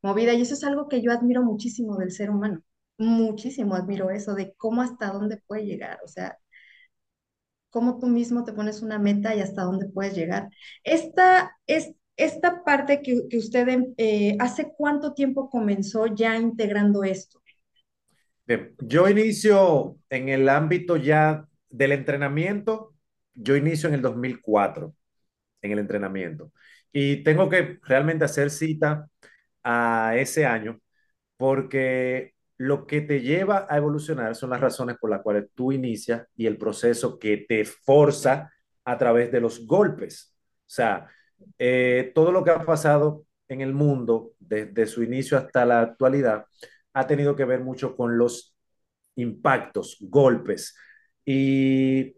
movida. 0.03 0.33
Y 0.35 0.43
eso 0.43 0.55
es 0.55 0.63
algo 0.65 0.89
que 0.89 1.03
yo 1.03 1.13
admiro 1.13 1.43
muchísimo 1.43 1.97
del 1.97 2.13
ser 2.13 2.31
humano. 2.31 2.63
Muchísimo 2.99 3.75
admiro 3.75 4.11
eso, 4.11 4.35
de 4.35 4.55
cómo 4.57 4.83
hasta 4.83 5.11
dónde 5.11 5.39
puede 5.49 5.65
llegar. 5.67 5.99
O 6.05 6.09
sea, 6.09 6.39
cómo 7.71 7.99
tú 7.99 8.07
mismo 8.07 8.45
te 8.45 8.53
pones 8.53 8.83
una 8.83 8.99
meta 8.99 9.35
y 9.35 9.41
hasta 9.41 9.63
dónde 9.65 9.89
puedes 9.89 10.15
llegar. 10.15 10.49
Esta, 10.85 11.57
es, 11.67 11.93
esta 12.17 12.65
parte 12.65 13.03
que, 13.03 13.29
que 13.29 13.39
usted, 13.39 13.67
eh, 13.97 14.37
¿hace 14.39 14.73
cuánto 14.77 15.13
tiempo 15.15 15.51
comenzó 15.51 16.07
ya 16.07 16.37
integrando 16.37 17.05
esto? 17.05 17.41
yo 18.79 19.09
inicio 19.09 19.99
en 20.09 20.29
el 20.29 20.49
ámbito 20.49 20.97
ya 20.97 21.49
del 21.69 21.91
entrenamiento, 21.91 22.95
yo 23.35 23.57
inicio 23.57 23.89
en 23.89 23.97
el 23.97 24.03
2004 24.03 24.95
en 25.63 25.73
el 25.73 25.79
entrenamiento. 25.79 26.53
Y 26.93 27.23
tengo 27.25 27.49
que 27.49 27.79
realmente 27.83 28.25
hacer 28.25 28.51
cita 28.51 29.09
a 29.63 30.15
ese 30.17 30.47
año, 30.47 30.81
porque 31.37 32.35
lo 32.59 32.87
que 32.87 33.03
te 33.03 33.21
lleva 33.21 33.67
a 33.69 33.77
evolucionar 33.77 34.35
son 34.35 34.51
las 34.51 34.61
razones 34.61 34.97
por 34.99 35.11
las 35.11 35.23
cuales 35.23 35.47
tú 35.55 35.73
inicias 35.73 36.27
y 36.37 36.47
el 36.47 36.57
proceso 36.57 37.19
que 37.19 37.39
te 37.49 37.65
forza 37.65 38.51
a 38.85 38.99
través 38.99 39.31
de 39.33 39.41
los 39.41 39.67
golpes. 39.67 40.35
O 40.61 40.71
sea, 40.71 41.09
eh, 41.59 42.13
todo 42.15 42.33
lo 42.33 42.45
que 42.45 42.51
ha 42.51 42.65
pasado 42.65 43.25
en 43.49 43.61
el 43.61 43.73
mundo 43.73 44.33
desde 44.39 44.87
su 44.87 45.03
inicio 45.03 45.39
hasta 45.39 45.65
la 45.65 45.81
actualidad 45.81 46.45
ha 46.93 47.07
tenido 47.07 47.37
que 47.37 47.45
ver 47.45 47.61
mucho 47.63 47.97
con 47.97 48.19
los 48.19 48.55
impactos, 49.17 49.99
golpes 50.01 50.77
y, 51.25 52.17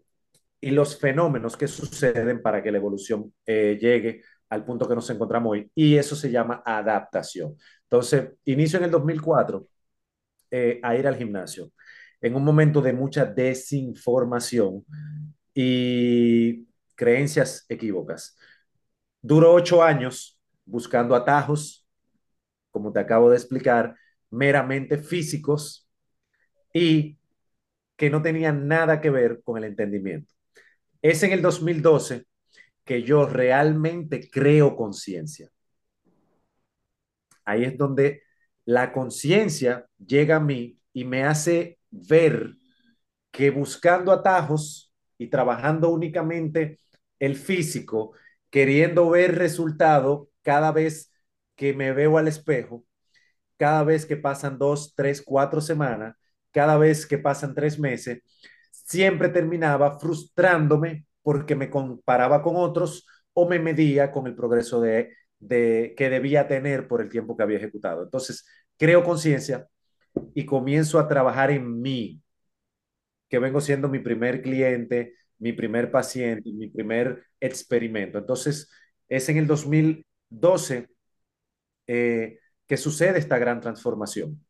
los 0.61 0.99
fenómenos 0.99 1.55
que 1.55 1.67
suceden 1.67 2.41
para 2.41 2.61
que 2.61 2.71
la 2.71 2.77
evolución 2.77 3.33
eh, 3.45 3.77
llegue 3.79 4.21
al 4.49 4.65
punto 4.65 4.87
que 4.87 4.95
nos 4.95 5.09
encontramos 5.09 5.51
hoy. 5.53 5.71
Y 5.73 5.95
eso 5.95 6.15
se 6.17 6.29
llama 6.31 6.61
adaptación. 6.65 7.55
Entonces, 7.83 8.31
inicio 8.45 8.77
en 8.79 8.85
el 8.85 8.91
2004 8.91 9.65
eh, 10.51 10.79
a 10.83 10.95
ir 10.95 11.07
al 11.07 11.15
gimnasio 11.15 11.71
en 12.21 12.35
un 12.35 12.43
momento 12.43 12.81
de 12.81 12.93
mucha 12.93 13.25
desinformación 13.25 14.85
y 15.53 16.67
creencias 16.95 17.65
equívocas. 17.69 18.37
Duró 19.21 19.53
ocho 19.53 19.83
años 19.83 20.39
buscando 20.65 21.15
atajos, 21.15 21.87
como 22.71 22.91
te 22.91 22.99
acabo 22.99 23.29
de 23.29 23.37
explicar, 23.37 23.95
meramente 24.29 24.97
físicos 24.97 25.89
y 26.73 27.17
que 27.95 28.09
no 28.09 28.21
tenían 28.21 28.67
nada 28.67 29.01
que 29.01 29.09
ver 29.09 29.41
con 29.43 29.57
el 29.57 29.65
entendimiento. 29.65 30.33
Es 31.01 31.23
en 31.23 31.31
el 31.31 31.41
2012 31.41 32.25
que 32.85 33.03
yo 33.03 33.25
realmente 33.25 34.29
creo 34.29 34.75
conciencia. 34.75 35.49
Ahí 37.45 37.63
es 37.63 37.77
donde 37.77 38.23
la 38.65 38.93
conciencia 38.93 39.87
llega 39.97 40.37
a 40.37 40.39
mí 40.39 40.79
y 40.93 41.03
me 41.03 41.23
hace 41.23 41.79
ver 41.89 42.55
que 43.31 43.49
buscando 43.49 44.11
atajos 44.11 44.93
y 45.17 45.27
trabajando 45.27 45.89
únicamente 45.89 46.79
el 47.19 47.35
físico, 47.35 48.13
queriendo 48.49 49.09
ver 49.09 49.35
resultado 49.35 50.29
cada 50.41 50.71
vez 50.71 51.11
que 51.55 51.73
me 51.73 51.91
veo 51.93 52.17
al 52.17 52.27
espejo, 52.27 52.85
cada 53.57 53.83
vez 53.83 54.05
que 54.05 54.17
pasan 54.17 54.57
dos, 54.57 54.93
tres, 54.95 55.21
cuatro 55.21 55.61
semanas, 55.61 56.15
cada 56.51 56.77
vez 56.77 57.05
que 57.05 57.17
pasan 57.17 57.53
tres 57.53 57.79
meses, 57.79 58.21
siempre 58.71 59.29
terminaba 59.29 59.99
frustrándome 59.99 61.05
porque 61.21 61.55
me 61.55 61.69
comparaba 61.69 62.41
con 62.41 62.55
otros 62.55 63.05
o 63.33 63.47
me 63.47 63.59
medía 63.59 64.11
con 64.11 64.27
el 64.27 64.35
progreso 64.35 64.81
de, 64.81 65.13
de, 65.39 65.93
que 65.97 66.09
debía 66.09 66.47
tener 66.47 66.87
por 66.87 67.01
el 67.01 67.09
tiempo 67.09 67.35
que 67.37 67.43
había 67.43 67.57
ejecutado. 67.57 68.03
Entonces, 68.03 68.45
creo 68.77 69.03
conciencia 69.03 69.67
y 70.33 70.45
comienzo 70.45 70.99
a 70.99 71.07
trabajar 71.07 71.51
en 71.51 71.81
mí, 71.81 72.21
que 73.29 73.39
vengo 73.39 73.61
siendo 73.61 73.89
mi 73.89 73.99
primer 73.99 74.41
cliente, 74.41 75.13
mi 75.39 75.53
primer 75.53 75.91
paciente, 75.91 76.51
mi 76.51 76.69
primer 76.69 77.25
experimento. 77.39 78.17
Entonces, 78.17 78.69
es 79.07 79.27
en 79.29 79.37
el 79.37 79.47
2012 79.47 80.89
eh, 81.87 82.39
que 82.67 82.77
sucede 82.77 83.19
esta 83.19 83.37
gran 83.39 83.61
transformación, 83.61 84.45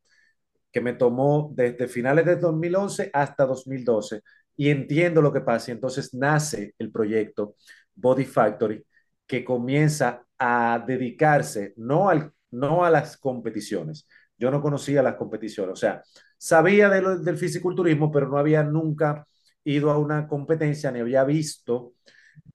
que 0.72 0.82
me 0.82 0.94
tomó 0.94 1.52
desde 1.56 1.88
finales 1.88 2.26
de 2.26 2.36
2011 2.36 3.10
hasta 3.14 3.46
2012 3.46 4.22
y 4.58 4.70
entiendo 4.70 5.22
lo 5.22 5.32
que 5.34 5.42
pasa. 5.42 5.72
Y 5.72 5.76
entonces 5.76 6.14
nace 6.14 6.76
el 6.78 6.92
proyecto 6.92 7.56
Body 7.96 8.26
Factory, 8.26 8.86
que 9.26 9.46
comienza 9.46 10.26
a 10.38 10.84
dedicarse 10.86 11.74
no, 11.78 12.10
al, 12.10 12.34
no 12.52 12.84
a 12.84 12.90
las 12.90 13.18
competiciones. 13.18 14.08
Yo 14.38 14.52
no 14.52 14.62
conocía 14.62 15.04
las 15.04 15.16
competiciones, 15.16 15.74
o 15.74 15.76
sea, 15.76 16.02
sabía 16.38 16.90
del 16.90 17.38
fisiculturismo, 17.38 18.12
pero 18.12 18.28
no 18.30 18.38
había 18.38 18.64
nunca 18.64 19.26
ido 19.74 19.92
a 19.92 19.98
una 19.98 20.28
competencia, 20.28 20.92
ni 20.92 21.00
había 21.00 21.24
visto, 21.24 21.94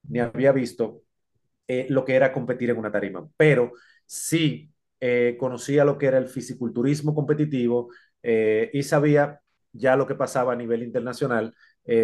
ni 0.07 0.19
había 0.19 0.51
visto 0.51 1.03
eh, 1.67 1.87
lo 1.89 2.05
que 2.05 2.15
era 2.15 2.31
competir 2.33 2.69
en 2.69 2.77
una 2.77 2.91
tarima. 2.91 3.27
Pero 3.37 3.71
sí 4.05 4.71
eh, 4.99 5.35
conocía 5.39 5.85
lo 5.85 5.97
que 5.97 6.07
era 6.07 6.17
el 6.17 6.27
fisiculturismo 6.27 7.13
competitivo, 7.15 7.89
eh, 8.23 8.69
y 8.73 8.83
sabía 8.83 9.39
ya 9.71 9.95
lo 9.95 10.07
que 10.07 10.15
pasaba 10.15 10.53
a 10.53 10.55
nivel 10.55 10.83
internacional, 10.83 11.53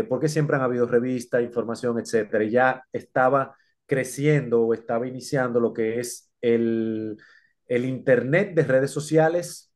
porque 0.09 0.29
siempre 0.29 0.55
han 0.55 0.61
habido 0.61 0.85
revistas, 0.85 1.41
información, 1.41 1.97
etcétera, 1.97 2.43
y 2.43 2.51
ya 2.51 2.83
estaba 2.91 3.55
creciendo 3.87 4.61
o 4.61 4.73
estaba 4.75 5.07
iniciando 5.07 5.59
lo 5.59 5.73
que 5.73 5.99
es 5.99 6.31
el, 6.41 7.17
el 7.65 7.85
Internet 7.85 8.53
de 8.53 8.63
redes 8.63 8.91
sociales 8.91 9.73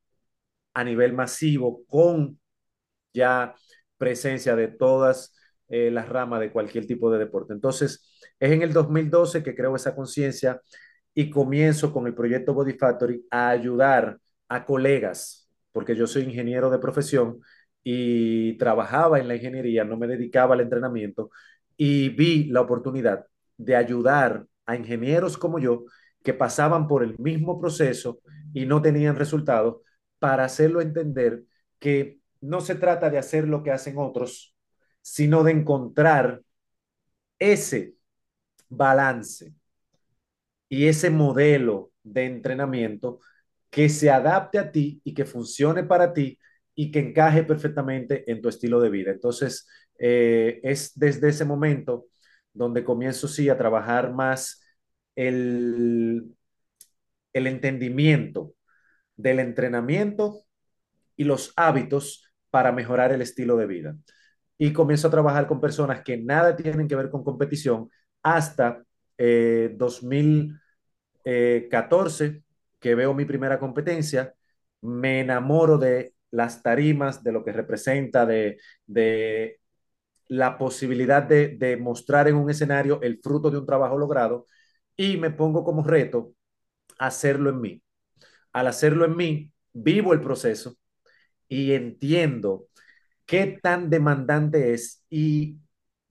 a 0.74 0.84
nivel 0.84 1.14
masivo 1.14 1.86
con 1.88 2.40
ya 3.14 3.56
presencia 3.98 4.56
de 4.56 4.68
todas 4.68 5.36
eh, 5.68 5.90
las 5.92 6.10
ramas 6.10 6.40
de 6.42 6.52
cualquier 6.52 6.86
tipo 6.86 7.12
de 7.12 7.20
deporte. 7.20 7.54
Entonces, 7.54 8.08
es 8.40 8.52
en 8.52 8.62
el 8.62 8.74
2012 8.74 9.44
que 9.44 9.56
creo 9.56 9.76
esa 9.76 9.96
conciencia 9.96 10.62
y 11.14 11.30
comienzo 11.30 11.92
con 11.94 12.08
el 12.08 12.14
proyecto 12.14 12.54
Body 12.54 12.74
Factory 12.74 13.26
a 13.32 13.50
ayudar 13.50 14.20
a 14.50 14.66
colegas, 14.66 15.50
porque 15.72 15.96
yo 15.96 16.08
soy 16.08 16.24
ingeniero 16.24 16.70
de 16.70 16.80
profesión 16.80 17.40
y 17.84 18.58
trabajaba 18.58 19.20
en 19.20 19.28
la 19.28 19.36
ingeniería, 19.36 19.84
no 19.86 19.98
me 19.98 20.08
dedicaba 20.08 20.56
al 20.56 20.62
entrenamiento 20.62 21.32
y 21.78 22.10
vi 22.10 22.46
la 22.46 22.62
oportunidad 22.62 23.26
de 23.58 23.76
ayudar 23.76 24.46
a 24.66 24.76
ingenieros 24.76 25.38
como 25.38 25.60
yo 25.60 25.86
que 26.24 26.34
pasaban 26.34 26.88
por 26.88 27.04
el 27.04 27.18
mismo 27.20 27.60
proceso 27.60 28.20
y 28.54 28.66
no 28.66 28.82
tenían 28.82 29.16
resultados 29.16 29.78
para 30.20 30.46
hacerlo 30.46 30.82
entender 30.82 31.44
que 31.80 32.20
no 32.42 32.62
se 32.62 32.76
trata 32.76 33.10
de 33.10 33.18
hacer 33.18 33.48
lo 33.48 33.64
que 33.64 33.72
hacen 33.72 33.98
otros, 33.98 34.56
sino 35.02 35.44
de 35.44 35.52
encontrar 35.52 36.42
ese 37.40 37.96
balance 38.70 39.54
y 40.70 40.88
ese 40.88 41.10
modelo 41.10 41.92
de 42.04 42.26
entrenamiento 42.26 43.20
que 43.70 43.90
se 43.90 44.10
adapte 44.10 44.58
a 44.60 44.72
ti 44.72 45.02
y 45.04 45.14
que 45.14 45.26
funcione 45.26 45.84
para 45.84 46.14
ti 46.14 46.40
y 46.76 46.92
que 46.92 47.00
encaje 47.00 47.44
perfectamente 47.44 48.30
en 48.32 48.42
tu 48.42 48.50
estilo 48.50 48.80
de 48.80 48.90
vida. 48.90 49.12
Entonces, 49.12 49.68
eh, 50.00 50.60
es 50.64 50.98
desde 50.98 51.30
ese 51.30 51.46
momento 51.46 52.08
donde 52.54 52.84
comienzo, 52.84 53.28
sí, 53.28 53.50
a 53.50 53.58
trabajar 53.58 54.14
más 54.14 54.62
el, 55.16 56.24
el 57.34 57.48
entendimiento 57.48 58.54
del 59.18 59.40
entrenamiento 59.40 60.45
y 61.16 61.24
los 61.24 61.54
hábitos 61.56 62.32
para 62.50 62.72
mejorar 62.72 63.12
el 63.12 63.22
estilo 63.22 63.58
de 63.58 63.68
vida. 63.68 63.96
Y 64.58 64.74
comienzo 64.74 65.08
a 65.08 65.12
trabajar 65.12 65.48
con 65.48 65.62
personas 65.62 66.02
que 66.04 66.18
nada 66.18 66.56
tienen 66.56 66.88
que 66.88 66.96
ver 66.96 67.10
con 67.10 67.24
competición 67.24 67.90
hasta 68.24 68.84
2014, 69.78 72.26
eh, 72.26 72.42
que 72.80 72.96
veo 72.96 73.14
mi 73.14 73.26
primera 73.26 73.60
competencia, 73.60 74.34
me 74.82 75.22
enamoro 75.22 75.78
de 75.78 76.14
las 76.32 76.62
tarimas, 76.64 77.24
de 77.24 77.32
lo 77.32 77.44
que 77.44 77.52
representa, 77.54 78.26
de, 78.26 78.58
de 78.86 79.60
la 80.28 80.58
posibilidad 80.58 81.24
de, 81.24 81.50
de 81.58 81.78
mostrar 81.78 82.28
en 82.28 82.36
un 82.36 82.50
escenario 82.50 83.02
el 83.02 83.20
fruto 83.22 83.52
de 83.52 83.58
un 83.60 83.66
trabajo 83.66 83.98
logrado 83.98 84.48
y 84.98 85.18
me 85.18 85.32
pongo 85.32 85.64
como 85.64 85.84
reto 85.84 86.34
hacerlo 87.00 87.52
en 87.52 87.62
mí. 87.62 87.84
Al 88.54 88.68
hacerlo 88.68 89.06
en 89.06 89.16
mí, 89.18 89.52
vivo 89.74 90.14
el 90.14 90.22
proceso 90.22 90.78
y 91.48 91.74
entiendo 91.74 92.68
qué 93.26 93.60
tan 93.62 93.90
demandante 93.90 94.74
es 94.74 95.04
y 95.10 95.60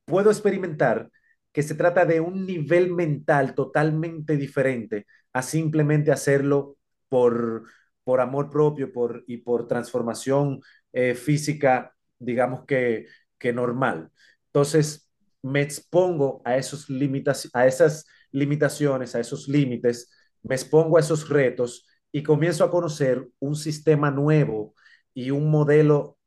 puedo 0.05 0.31
experimentar 0.31 1.11
que 1.53 1.62
se 1.62 1.75
trata 1.75 2.05
de 2.05 2.20
un 2.20 2.47
nivel 2.47 2.92
mental 2.92 3.55
totalmente 3.55 4.37
diferente 4.37 5.07
a 5.33 5.42
simplemente 5.42 6.11
hacerlo 6.12 6.77
por, 7.09 7.64
por 8.03 8.20
amor 8.20 8.51
propio 8.51 8.92
por, 8.92 9.25
y 9.29 9.38
por 9.38 9.68
transformación 9.68 10.61
eh, 10.92 11.14
física, 11.14 11.94
digamos 12.18 12.64
que, 12.66 13.07
que 13.38 13.53
normal. 13.53 14.11
Entonces, 14.47 15.11
me 15.42 15.61
expongo 15.61 16.42
a, 16.44 16.57
esos 16.57 16.88
a 17.53 17.66
esas 17.66 18.07
limitaciones, 18.33 19.14
a 19.14 19.20
esos 19.20 19.47
límites, 19.49 20.11
me 20.42 20.55
expongo 20.55 20.97
a 20.97 21.01
esos 21.01 21.29
retos 21.29 21.87
y 22.11 22.23
comienzo 22.23 22.64
a 22.64 22.70
conocer 22.70 23.29
un 23.38 23.55
sistema 23.55 24.11
nuevo 24.11 24.75
y 25.14 25.31
un 25.31 25.50
modelo 25.50 26.18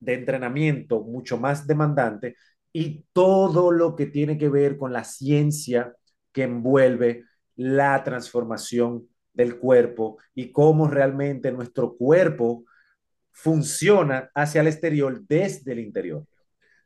de 0.00 0.14
entrenamiento 0.14 1.02
mucho 1.02 1.38
más 1.38 1.66
demandante 1.66 2.36
y 2.72 3.04
todo 3.12 3.70
lo 3.70 3.94
que 3.96 4.06
tiene 4.06 4.38
que 4.38 4.48
ver 4.48 4.78
con 4.78 4.92
la 4.92 5.04
ciencia 5.04 5.94
que 6.32 6.44
envuelve 6.44 7.24
la 7.56 8.02
transformación 8.02 9.08
del 9.32 9.58
cuerpo 9.58 10.18
y 10.34 10.52
cómo 10.52 10.88
realmente 10.88 11.52
nuestro 11.52 11.96
cuerpo 11.96 12.64
funciona 13.32 14.30
hacia 14.34 14.60
el 14.60 14.68
exterior 14.68 15.22
desde 15.26 15.72
el 15.72 15.80
interior. 15.80 16.24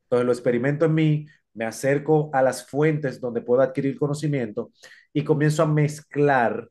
Entonces 0.05 0.27
lo 0.27 0.33
experimento 0.33 0.85
en 0.85 0.94
mí, 0.94 1.27
me 1.55 1.64
acerco 1.64 2.31
a 2.33 2.42
las 2.42 2.66
fuentes 2.68 3.20
donde 3.20 3.40
puedo 3.40 3.62
adquirir 3.62 3.96
conocimiento 3.96 4.72
y 5.12 5.22
comienzo 5.22 5.62
a 5.62 5.66
mezclar 5.66 6.68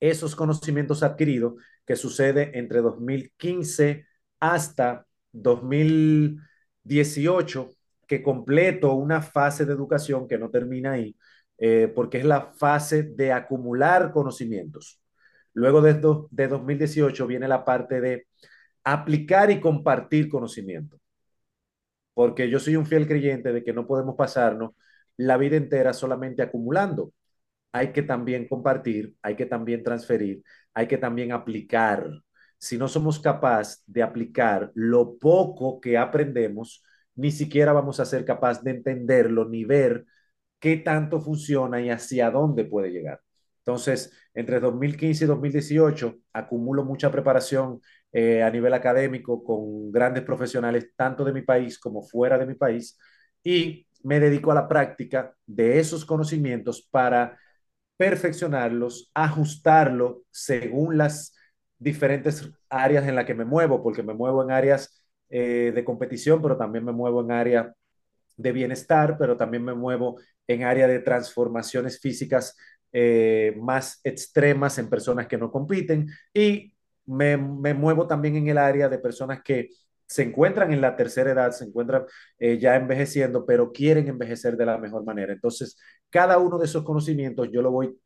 esos 0.00 0.34
conocimientos 0.34 1.02
adquiridos 1.02 1.54
que 1.86 1.96
sucede 1.96 2.58
entre 2.58 2.80
2015 2.80 4.06
hasta 4.40 5.06
2018, 5.32 7.70
que 8.06 8.22
completo 8.22 8.92
una 8.94 9.22
fase 9.22 9.64
de 9.66 9.72
educación 9.72 10.28
que 10.28 10.38
no 10.38 10.50
termina 10.50 10.92
ahí, 10.92 11.16
eh, 11.58 11.90
porque 11.94 12.18
es 12.18 12.24
la 12.24 12.52
fase 12.54 13.02
de 13.04 13.32
acumular 13.32 14.12
conocimientos. 14.12 15.00
Luego 15.54 15.80
de, 15.82 15.94
de 16.30 16.48
2018 16.48 17.26
viene 17.26 17.48
la 17.48 17.64
parte 17.64 18.00
de 18.00 18.26
aplicar 18.84 19.50
y 19.50 19.60
compartir 19.60 20.28
conocimiento, 20.28 20.98
porque 22.14 22.48
yo 22.50 22.58
soy 22.58 22.76
un 22.76 22.86
fiel 22.86 23.06
creyente 23.06 23.52
de 23.52 23.64
que 23.64 23.72
no 23.72 23.86
podemos 23.86 24.16
pasarnos 24.16 24.72
la 25.16 25.36
vida 25.36 25.56
entera 25.56 25.92
solamente 25.92 26.42
acumulando. 26.42 27.12
Hay 27.72 27.92
que 27.92 28.02
también 28.02 28.48
compartir, 28.48 29.16
hay 29.22 29.36
que 29.36 29.46
también 29.46 29.82
transferir, 29.82 30.42
hay 30.74 30.86
que 30.86 30.98
también 30.98 31.32
aplicar. 31.32 32.08
Si 32.58 32.78
no 32.78 32.88
somos 32.88 33.18
capaces 33.18 33.82
de 33.86 34.02
aplicar 34.02 34.70
lo 34.74 35.18
poco 35.18 35.80
que 35.80 35.98
aprendemos, 35.98 36.82
ni 37.14 37.30
siquiera 37.30 37.72
vamos 37.72 38.00
a 38.00 38.04
ser 38.04 38.24
capaces 38.24 38.62
de 38.64 38.72
entenderlo 38.72 39.48
ni 39.48 39.64
ver 39.64 40.04
qué 40.60 40.76
tanto 40.76 41.20
funciona 41.20 41.80
y 41.80 41.90
hacia 41.90 42.30
dónde 42.30 42.64
puede 42.64 42.90
llegar. 42.90 43.20
Entonces, 43.58 44.12
entre 44.34 44.60
2015 44.60 45.24
y 45.24 45.26
2018, 45.28 46.16
acumulo 46.32 46.84
mucha 46.84 47.10
preparación 47.10 47.80
eh, 48.12 48.42
a 48.42 48.50
nivel 48.50 48.74
académico 48.74 49.44
con 49.44 49.92
grandes 49.92 50.24
profesionales, 50.24 50.90
tanto 50.96 51.24
de 51.24 51.32
mi 51.32 51.42
país 51.42 51.78
como 51.78 52.02
fuera 52.02 52.38
de 52.38 52.46
mi 52.46 52.54
país, 52.54 52.98
y 53.42 53.86
me 54.02 54.20
dedico 54.20 54.50
a 54.52 54.54
la 54.54 54.68
práctica 54.68 55.34
de 55.46 55.78
esos 55.78 56.04
conocimientos 56.04 56.88
para 56.90 57.38
perfeccionarlos, 58.02 59.12
ajustarlos 59.14 60.22
según 60.32 60.98
las 60.98 61.36
diferentes 61.78 62.50
áreas 62.68 63.06
en 63.06 63.14
las 63.14 63.24
que 63.24 63.34
me 63.34 63.44
muevo, 63.44 63.80
porque 63.80 64.02
me 64.02 64.12
muevo 64.12 64.42
en 64.42 64.50
áreas 64.50 65.04
eh, 65.28 65.70
de 65.72 65.84
competición, 65.84 66.42
pero 66.42 66.56
también 66.56 66.84
me 66.84 66.90
muevo 66.90 67.20
en 67.20 67.30
área 67.30 67.72
de 68.36 68.50
bienestar, 68.50 69.16
pero 69.16 69.36
también 69.36 69.64
me 69.64 69.74
muevo 69.74 70.18
en 70.48 70.64
área 70.64 70.88
de 70.88 70.98
transformaciones 70.98 72.00
físicas 72.00 72.56
eh, 72.90 73.54
más 73.60 74.00
extremas 74.02 74.78
en 74.78 74.90
personas 74.90 75.28
que 75.28 75.38
no 75.38 75.52
compiten. 75.52 76.08
Y 76.34 76.74
me, 77.06 77.36
me, 77.36 77.72
muevo 77.72 78.08
también 78.08 78.34
en 78.34 78.48
el 78.48 78.58
área 78.58 78.88
de 78.88 78.98
personas 78.98 79.44
que 79.44 79.68
se 80.12 80.22
encuentran 80.22 80.72
en 80.72 80.80
la 80.80 80.96
tercera 80.96 81.32
edad, 81.32 81.52
se 81.52 81.64
encuentran 81.64 82.04
eh, 82.38 82.58
ya 82.58 82.76
envejeciendo, 82.76 83.46
pero 83.46 83.72
quieren 83.72 84.08
envejecer 84.08 84.56
de 84.56 84.66
la 84.66 84.78
mejor 84.78 85.04
manera. 85.04 85.32
Entonces, 85.32 85.76
cada 86.10 86.38
uno 86.38 86.58
de 86.58 86.66
esos 86.66 86.84
conocimientos 86.84 87.48
yo 87.50 87.62
lo 87.62 87.70
voy 87.70 87.98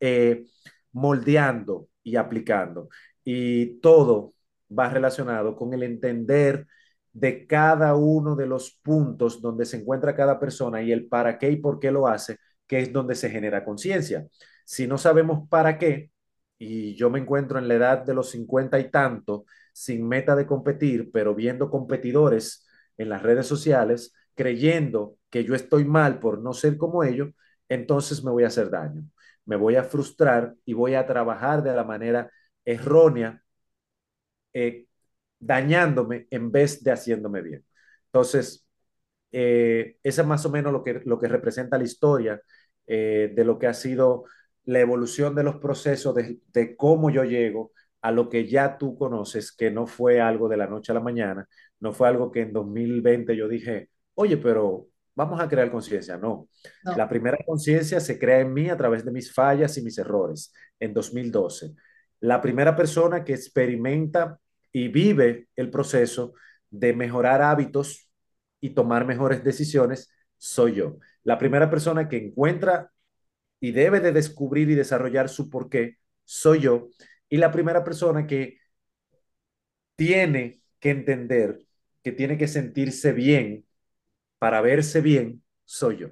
eh, 0.00 0.44
moldeando 0.92 1.88
y 2.02 2.16
aplicando. 2.16 2.88
Y 3.24 3.80
todo 3.80 4.34
va 4.76 4.90
relacionado 4.90 5.56
con 5.56 5.72
el 5.74 5.82
entender 5.84 6.66
de 7.12 7.46
cada 7.46 7.94
uno 7.94 8.36
de 8.36 8.46
los 8.46 8.78
puntos 8.82 9.40
donde 9.40 9.64
se 9.66 9.78
encuentra 9.78 10.14
cada 10.16 10.38
persona 10.40 10.82
y 10.82 10.92
el 10.92 11.08
para 11.08 11.38
qué 11.38 11.50
y 11.50 11.56
por 11.56 11.78
qué 11.80 11.90
lo 11.90 12.08
hace, 12.08 12.38
que 12.66 12.80
es 12.80 12.92
donde 12.92 13.14
se 13.14 13.30
genera 13.30 13.64
conciencia. 13.64 14.26
Si 14.64 14.86
no 14.86 14.98
sabemos 14.98 15.48
para 15.48 15.78
qué, 15.78 16.10
y 16.58 16.94
yo 16.94 17.10
me 17.10 17.18
encuentro 17.20 17.58
en 17.58 17.68
la 17.68 17.74
edad 17.74 18.04
de 18.04 18.14
los 18.14 18.30
cincuenta 18.30 18.78
y 18.78 18.90
tanto, 18.90 19.44
sin 19.72 20.06
meta 20.08 20.36
de 20.36 20.46
competir, 20.46 21.10
pero 21.12 21.34
viendo 21.34 21.70
competidores 21.70 22.66
en 22.98 23.08
las 23.08 23.22
redes 23.22 23.46
sociales, 23.46 24.14
creyendo 24.34 25.16
que 25.30 25.44
yo 25.44 25.54
estoy 25.54 25.84
mal 25.84 26.20
por 26.20 26.40
no 26.40 26.52
ser 26.52 26.76
como 26.76 27.04
ellos, 27.04 27.30
entonces 27.68 28.22
me 28.24 28.30
voy 28.30 28.44
a 28.44 28.48
hacer 28.48 28.70
daño, 28.70 29.04
me 29.46 29.56
voy 29.56 29.76
a 29.76 29.84
frustrar 29.84 30.54
y 30.64 30.74
voy 30.74 30.94
a 30.94 31.06
trabajar 31.06 31.62
de 31.62 31.74
la 31.74 31.84
manera 31.84 32.30
errónea, 32.64 33.42
eh, 34.52 34.86
dañándome 35.38 36.26
en 36.30 36.52
vez 36.52 36.82
de 36.84 36.92
haciéndome 36.92 37.42
bien. 37.42 37.64
Entonces, 38.06 38.66
eh, 39.32 39.98
ese 40.02 40.22
es 40.22 40.28
más 40.28 40.46
o 40.46 40.50
menos 40.50 40.72
lo 40.72 40.84
que, 40.84 41.02
lo 41.06 41.18
que 41.20 41.28
representa 41.28 41.78
la 41.78 41.84
historia 41.84 42.42
eh, 42.86 43.32
de 43.34 43.44
lo 43.44 43.58
que 43.58 43.66
ha 43.68 43.74
sido 43.74 44.24
la 44.64 44.80
evolución 44.80 45.34
de 45.34 45.44
los 45.44 45.56
procesos, 45.58 46.14
de, 46.14 46.40
de 46.52 46.76
cómo 46.76 47.10
yo 47.10 47.24
llego 47.24 47.72
a 48.02 48.10
lo 48.10 48.28
que 48.28 48.46
ya 48.46 48.78
tú 48.78 48.96
conoces, 48.96 49.52
que 49.52 49.70
no 49.70 49.86
fue 49.86 50.20
algo 50.20 50.48
de 50.48 50.56
la 50.56 50.66
noche 50.66 50.92
a 50.92 50.94
la 50.96 51.00
mañana, 51.00 51.48
no 51.80 51.92
fue 51.92 52.08
algo 52.08 52.30
que 52.30 52.42
en 52.42 52.52
2020 52.52 53.36
yo 53.36 53.48
dije, 53.48 53.88
oye, 54.14 54.36
pero 54.36 54.88
vamos 55.14 55.40
a 55.40 55.48
crear 55.48 55.70
conciencia. 55.70 56.16
No. 56.18 56.48
no. 56.84 56.96
La 56.96 57.08
primera 57.08 57.38
conciencia 57.46 58.00
se 58.00 58.18
crea 58.18 58.40
en 58.40 58.52
mí 58.52 58.68
a 58.68 58.76
través 58.76 59.04
de 59.04 59.12
mis 59.12 59.32
fallas 59.32 59.78
y 59.78 59.82
mis 59.82 59.98
errores 59.98 60.52
en 60.78 60.92
2012. 60.92 61.74
La 62.20 62.40
primera 62.40 62.76
persona 62.76 63.24
que 63.24 63.34
experimenta 63.34 64.38
y 64.72 64.88
vive 64.88 65.48
el 65.56 65.70
proceso 65.70 66.34
de 66.70 66.94
mejorar 66.94 67.42
hábitos 67.42 68.10
y 68.60 68.70
tomar 68.70 69.04
mejores 69.04 69.44
decisiones 69.44 70.10
soy 70.38 70.74
yo. 70.74 70.98
La 71.24 71.38
primera 71.38 71.70
persona 71.70 72.08
que 72.08 72.16
encuentra 72.16 72.90
y 73.60 73.72
debe 73.72 74.00
de 74.00 74.12
descubrir 74.12 74.70
y 74.70 74.74
desarrollar 74.74 75.28
su 75.28 75.50
porqué 75.50 75.98
soy 76.24 76.60
yo. 76.60 76.88
Y 77.32 77.38
la 77.38 77.50
primera 77.50 77.82
persona 77.82 78.26
que 78.26 78.58
tiene 79.96 80.62
que 80.80 80.90
entender, 80.90 81.66
que 82.02 82.12
tiene 82.12 82.36
que 82.38 82.48
sentirse 82.48 83.12
bien 83.12 83.66
para 84.38 84.60
verse 84.60 85.00
bien, 85.00 85.44
soy 85.64 85.98
yo. 85.98 86.08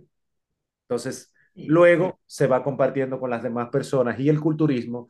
Entonces, 0.85 1.35
luego 1.55 2.21
se 2.27 2.47
va 2.47 2.65
compartiendo 2.65 3.21
con 3.21 3.31
las 3.31 3.43
demás 3.43 3.71
personas 3.71 4.19
y 4.21 4.29
el 4.29 4.41
culturismo 4.41 5.09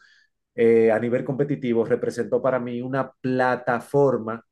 eh, 0.54 0.92
a 0.92 0.98
nivel 1.00 1.24
competitivo 1.24 1.84
representó 1.86 2.42
para 2.42 2.60
mí 2.60 2.82
una 2.82 3.12
plataforma 3.20 4.44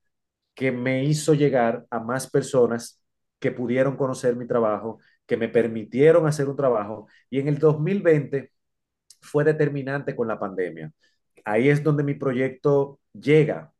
que 0.55 0.73
me 0.73 1.05
hizo 1.05 1.35
llegar 1.35 1.87
a 1.91 2.01
más 2.01 2.31
personas 2.31 3.03
que 3.41 3.53
pudieron 3.53 3.97
conocer 3.97 4.37
mi 4.37 4.47
trabajo, 4.47 5.01
que 5.27 5.37
me 5.37 5.49
permitieron 5.49 6.27
hacer 6.27 6.49
un 6.49 6.57
trabajo. 6.57 7.09
Y 7.31 7.41
en 7.41 7.49
el 7.49 7.59
2020 7.59 8.53
fue 9.21 9.45
determinante 9.45 10.17
con 10.17 10.29
la 10.29 10.39
pandemia. 10.41 10.93
Ahí 11.45 11.69
es 11.69 11.83
donde 11.83 12.05
mi 12.05 12.15
proyecto 12.15 13.01
llega 13.13 13.73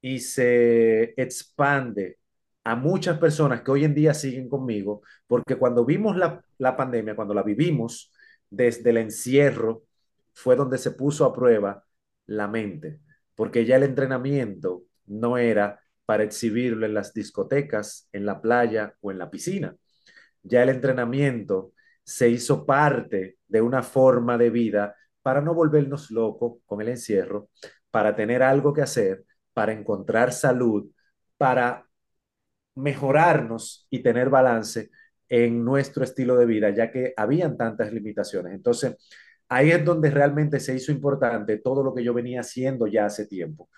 y 0.00 0.20
se 0.20 1.14
expande 1.20 2.18
a 2.64 2.76
muchas 2.76 3.18
personas 3.18 3.62
que 3.62 3.70
hoy 3.70 3.84
en 3.84 3.94
día 3.94 4.14
siguen 4.14 4.48
conmigo, 4.48 5.02
porque 5.26 5.56
cuando 5.56 5.84
vimos 5.84 6.16
la, 6.16 6.44
la 6.58 6.76
pandemia, 6.76 7.16
cuando 7.16 7.34
la 7.34 7.42
vivimos 7.42 8.12
desde 8.50 8.90
el 8.90 8.98
encierro, 8.98 9.84
fue 10.34 10.54
donde 10.54 10.78
se 10.78 10.92
puso 10.92 11.24
a 11.24 11.32
prueba 11.32 11.84
la 12.26 12.46
mente, 12.46 13.00
porque 13.34 13.64
ya 13.64 13.76
el 13.76 13.84
entrenamiento 13.84 14.84
no 15.06 15.38
era 15.38 15.80
para 16.04 16.24
exhibirlo 16.24 16.86
en 16.86 16.94
las 16.94 17.12
discotecas, 17.12 18.08
en 18.12 18.24
la 18.26 18.40
playa 18.40 18.94
o 19.00 19.10
en 19.10 19.18
la 19.18 19.30
piscina. 19.30 19.76
Ya 20.42 20.62
el 20.62 20.68
entrenamiento 20.70 21.72
se 22.04 22.28
hizo 22.30 22.64
parte 22.64 23.38
de 23.48 23.60
una 23.60 23.82
forma 23.82 24.38
de 24.38 24.50
vida 24.50 24.94
para 25.28 25.42
no 25.42 25.52
volvernos 25.52 26.10
locos 26.10 26.62
con 26.64 26.80
el 26.80 26.88
encierro, 26.88 27.50
para 27.90 28.16
tener 28.16 28.42
algo 28.42 28.72
que 28.72 28.80
hacer, 28.80 29.26
para 29.52 29.74
encontrar 29.74 30.32
salud, 30.32 30.90
para 31.36 31.86
mejorarnos 32.74 33.86
y 33.90 34.02
tener 34.02 34.30
balance 34.30 34.88
en 35.28 35.62
nuestro 35.62 36.02
estilo 36.02 36.34
de 36.38 36.46
vida, 36.46 36.70
ya 36.70 36.90
que 36.90 37.12
habían 37.14 37.58
tantas 37.58 37.92
limitaciones. 37.92 38.54
Entonces, 38.54 38.96
ahí 39.50 39.70
es 39.70 39.84
donde 39.84 40.10
realmente 40.10 40.60
se 40.60 40.74
hizo 40.74 40.92
importante 40.92 41.58
todo 41.58 41.82
lo 41.84 41.94
que 41.94 42.02
yo 42.02 42.14
venía 42.14 42.40
haciendo 42.40 42.86
ya 42.86 43.04
hace 43.04 43.26
tiempo. 43.26 43.68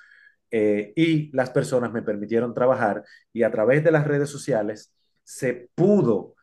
Eh, 0.52 0.92
y 0.94 1.32
las 1.32 1.50
personas 1.50 1.92
me 1.92 2.02
permitieron 2.02 2.54
trabajar 2.54 3.02
y 3.32 3.42
a 3.42 3.50
través 3.50 3.82
de 3.82 3.90
las 3.90 4.06
redes 4.06 4.30
sociales 4.30 4.94
se 5.24 5.68
pudo 5.74 6.36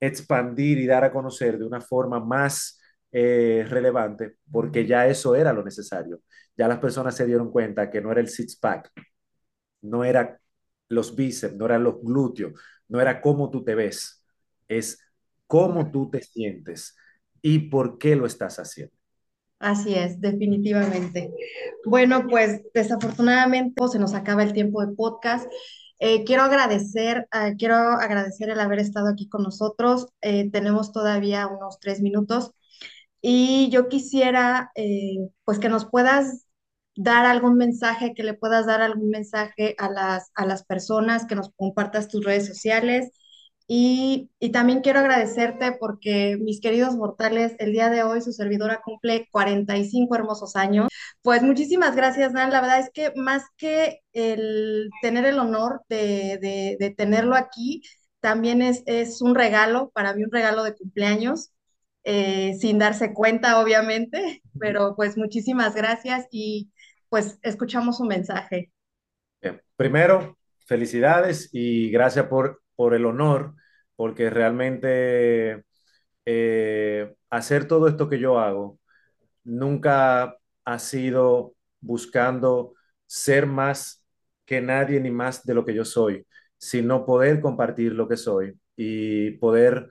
expandir 0.00 0.78
y 0.78 0.88
dar 0.88 1.04
a 1.04 1.12
conocer 1.12 1.56
de 1.56 1.66
una 1.66 1.80
forma 1.80 2.18
más 2.18 2.79
eh, 3.12 3.66
relevante 3.68 4.36
porque 4.50 4.86
ya 4.86 5.06
eso 5.06 5.34
era 5.34 5.52
lo 5.52 5.64
necesario. 5.64 6.20
Ya 6.56 6.68
las 6.68 6.78
personas 6.78 7.16
se 7.16 7.26
dieron 7.26 7.50
cuenta 7.50 7.90
que 7.90 8.00
no 8.00 8.12
era 8.12 8.20
el 8.20 8.28
six-pack, 8.28 8.90
no 9.82 10.04
era 10.04 10.38
los 10.88 11.14
bíceps, 11.16 11.54
no 11.54 11.66
eran 11.66 11.84
los 11.84 12.00
glúteos, 12.02 12.52
no 12.88 13.00
era 13.00 13.20
cómo 13.20 13.50
tú 13.50 13.64
te 13.64 13.74
ves, 13.74 14.24
es 14.68 14.98
cómo 15.46 15.90
tú 15.90 16.10
te 16.10 16.22
sientes 16.22 16.96
y 17.42 17.70
por 17.70 17.98
qué 17.98 18.16
lo 18.16 18.26
estás 18.26 18.58
haciendo. 18.58 18.94
Así 19.58 19.94
es, 19.94 20.20
definitivamente. 20.20 21.32
Bueno, 21.84 22.26
pues 22.28 22.62
desafortunadamente 22.72 23.88
se 23.88 23.98
nos 23.98 24.14
acaba 24.14 24.42
el 24.42 24.52
tiempo 24.52 24.84
de 24.84 24.94
podcast. 24.94 25.50
Eh, 25.98 26.24
quiero 26.24 26.44
agradecer, 26.44 27.28
uh, 27.34 27.54
quiero 27.58 27.76
agradecer 27.76 28.48
el 28.48 28.58
haber 28.58 28.78
estado 28.78 29.08
aquí 29.08 29.28
con 29.28 29.42
nosotros. 29.42 30.08
Eh, 30.22 30.50
tenemos 30.50 30.92
todavía 30.92 31.46
unos 31.46 31.78
tres 31.78 32.00
minutos 32.00 32.52
y 33.20 33.70
yo 33.70 33.88
quisiera, 33.88 34.70
eh, 34.74 35.28
pues 35.44 35.58
que 35.58 35.68
nos 35.68 35.86
puedas 35.86 36.46
dar 36.96 37.26
algún 37.26 37.56
mensaje, 37.56 38.14
que 38.14 38.24
le 38.24 38.34
puedas 38.34 38.66
dar 38.66 38.82
algún 38.82 39.10
mensaje 39.10 39.74
a 39.78 39.90
las, 39.90 40.30
a 40.34 40.46
las 40.46 40.64
personas, 40.64 41.26
que 41.26 41.36
nos 41.36 41.50
compartas 41.56 42.08
tus 42.08 42.24
redes 42.24 42.46
sociales 42.46 43.10
y, 43.72 44.32
también 44.52 44.80
quiero 44.80 44.98
agradecerte 44.98 45.70
porque, 45.78 46.36
mis 46.40 46.60
queridos 46.60 46.96
mortales, 46.96 47.54
el 47.60 47.70
día 47.70 47.88
de 47.88 48.02
hoy 48.02 48.20
su 48.20 48.32
servidora 48.32 48.80
cumple 48.82 49.28
45 49.30 50.12
hermosos 50.16 50.56
años. 50.56 50.88
Pues 51.22 51.40
muchísimas 51.44 51.94
gracias, 51.94 52.32
Dan. 52.32 52.50
La 52.50 52.62
verdad 52.62 52.80
es 52.80 52.90
que 52.92 53.12
más 53.14 53.44
que 53.56 54.00
el 54.12 54.90
tener 55.02 55.24
el 55.24 55.38
honor 55.38 55.82
de, 55.88 56.94
tenerlo 56.96 57.36
aquí, 57.36 57.82
también 58.18 58.60
es, 58.60 58.82
es, 58.86 59.22
un 59.22 59.36
regalo, 59.36 59.90
para 59.94 60.14
mí 60.14 60.24
un 60.24 60.32
regalo 60.32 60.64
de 60.64 60.74
cumpleaños, 60.74 61.52
eh, 62.04 62.54
sin 62.60 62.78
darse 62.78 63.12
cuenta, 63.12 63.60
obviamente, 63.60 64.42
pero 64.58 64.94
pues 64.96 65.16
muchísimas 65.16 65.74
gracias 65.74 66.26
y 66.30 66.70
pues 67.08 67.38
escuchamos 67.42 68.00
un 68.00 68.08
mensaje. 68.08 68.72
Primero, 69.76 70.38
felicidades 70.66 71.48
y 71.52 71.90
gracias 71.90 72.26
por 72.26 72.60
por 72.80 72.94
el 72.94 73.04
honor, 73.04 73.56
porque 73.94 74.30
realmente 74.30 75.64
eh, 76.24 77.14
hacer 77.28 77.68
todo 77.68 77.88
esto 77.88 78.08
que 78.08 78.18
yo 78.18 78.38
hago 78.38 78.78
nunca 79.44 80.36
ha 80.64 80.78
sido 80.78 81.54
buscando 81.80 82.74
ser 83.06 83.46
más 83.46 84.04
que 84.46 84.62
nadie 84.62 84.98
ni 85.00 85.10
más 85.10 85.44
de 85.44 85.54
lo 85.54 85.66
que 85.66 85.74
yo 85.74 85.84
soy, 85.84 86.26
sino 86.58 87.04
poder 87.04 87.40
compartir 87.42 87.92
lo 87.92 88.08
que 88.08 88.16
soy 88.16 88.58
y 88.76 89.32
poder 89.32 89.88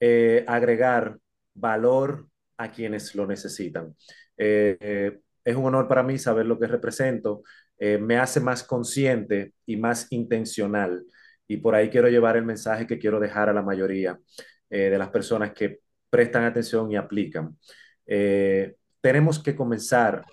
eh, 0.00 0.44
agregar 0.46 1.18
valor 1.58 2.28
a 2.56 2.70
quienes 2.70 3.14
lo 3.14 3.26
necesitan. 3.26 3.94
Eh, 4.36 5.18
es 5.44 5.56
un 5.56 5.64
honor 5.66 5.88
para 5.88 6.02
mí 6.02 6.18
saber 6.18 6.46
lo 6.46 6.58
que 6.58 6.66
represento, 6.66 7.42
me 7.80 8.18
hace 8.18 8.40
más 8.40 8.64
consciente 8.64 9.52
y 9.64 9.76
más 9.76 10.08
intencional 10.10 11.04
y 11.48 11.56
por 11.56 11.74
ahí 11.74 11.88
quiero 11.88 12.08
llevar 12.08 12.36
el 12.36 12.44
mensaje 12.44 12.86
que 12.86 12.98
quiero 12.98 13.18
dejar 13.18 13.48
a 13.48 13.54
la 13.54 13.62
mayoría 13.62 14.20
eh, 14.68 14.90
de 14.90 14.98
las 14.98 15.08
personas 15.08 15.52
que 15.52 15.80
prestan 16.10 16.44
atención 16.44 16.92
y 16.92 16.96
aplican. 16.96 17.58
Eh, 18.06 18.76
tenemos 19.00 19.42
que 19.42 19.56
comenzar 19.56 20.24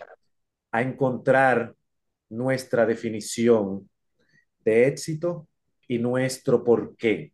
a 0.72 0.82
encontrar 0.82 1.74
nuestra 2.30 2.86
definición 2.86 3.90
de 4.60 4.88
éxito 4.88 5.48
y 5.88 6.00
nuestro 6.00 6.64
por 6.64 6.98
qué, 6.98 7.34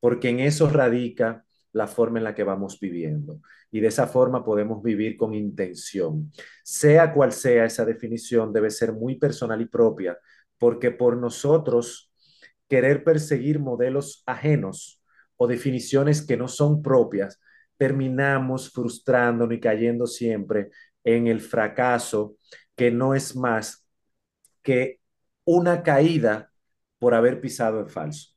porque 0.00 0.30
en 0.30 0.40
eso 0.40 0.70
radica 0.70 1.44
la 1.72 1.86
forma 1.86 2.18
en 2.18 2.24
la 2.24 2.34
que 2.34 2.44
vamos 2.44 2.78
viviendo. 2.80 3.40
Y 3.70 3.80
de 3.80 3.88
esa 3.88 4.06
forma 4.06 4.44
podemos 4.44 4.82
vivir 4.82 5.16
con 5.16 5.34
intención. 5.34 6.32
Sea 6.62 7.12
cual 7.12 7.32
sea 7.32 7.64
esa 7.64 7.84
definición, 7.84 8.52
debe 8.52 8.70
ser 8.70 8.92
muy 8.92 9.16
personal 9.16 9.60
y 9.60 9.66
propia, 9.66 10.18
porque 10.58 10.90
por 10.90 11.16
nosotros 11.16 12.10
querer 12.68 13.04
perseguir 13.04 13.58
modelos 13.58 14.22
ajenos 14.26 15.02
o 15.36 15.46
definiciones 15.46 16.22
que 16.22 16.36
no 16.36 16.48
son 16.48 16.82
propias, 16.82 17.40
terminamos 17.76 18.70
frustrándonos 18.70 19.56
y 19.56 19.60
cayendo 19.60 20.06
siempre 20.06 20.70
en 21.04 21.28
el 21.28 21.40
fracaso, 21.40 22.36
que 22.74 22.90
no 22.90 23.14
es 23.14 23.36
más 23.36 23.86
que 24.62 25.00
una 25.44 25.82
caída 25.82 26.52
por 26.98 27.14
haber 27.14 27.40
pisado 27.40 27.80
en 27.80 27.88
falso. 27.88 28.32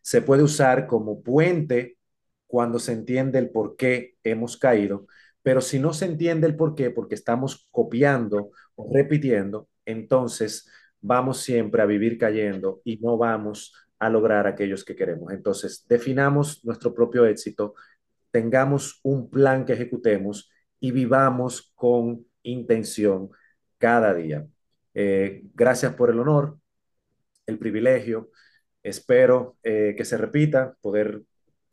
Se 0.00 0.22
puede 0.22 0.42
usar 0.42 0.86
como 0.86 1.22
puente 1.22 1.98
cuando 2.46 2.78
se 2.78 2.92
entiende 2.92 3.38
el 3.38 3.50
por 3.50 3.76
qué 3.76 4.16
hemos 4.22 4.56
caído, 4.56 5.06
pero 5.42 5.60
si 5.60 5.78
no 5.78 5.92
se 5.92 6.06
entiende 6.06 6.46
el 6.46 6.56
por 6.56 6.74
qué, 6.74 6.90
porque 6.90 7.14
estamos 7.14 7.68
copiando 7.70 8.50
o 8.76 8.90
repitiendo, 8.92 9.68
entonces 9.84 10.68
vamos 11.00 11.42
siempre 11.42 11.82
a 11.82 11.86
vivir 11.86 12.16
cayendo 12.18 12.80
y 12.84 12.96
no 12.98 13.18
vamos 13.18 13.74
a 13.98 14.08
lograr 14.08 14.46
aquellos 14.46 14.84
que 14.84 14.96
queremos. 14.96 15.32
Entonces, 15.32 15.84
definamos 15.88 16.64
nuestro 16.64 16.94
propio 16.94 17.26
éxito, 17.26 17.74
tengamos 18.30 19.00
un 19.02 19.30
plan 19.30 19.64
que 19.64 19.74
ejecutemos 19.74 20.50
y 20.80 20.90
vivamos 20.92 21.72
con 21.74 22.26
intención 22.42 23.30
cada 23.78 24.14
día. 24.14 24.46
Eh, 24.94 25.42
gracias 25.54 25.94
por 25.94 26.10
el 26.10 26.18
honor, 26.20 26.58
el 27.46 27.58
privilegio. 27.58 28.30
Espero 28.82 29.58
eh, 29.62 29.94
que 29.96 30.04
se 30.04 30.16
repita, 30.16 30.76
poder, 30.80 31.22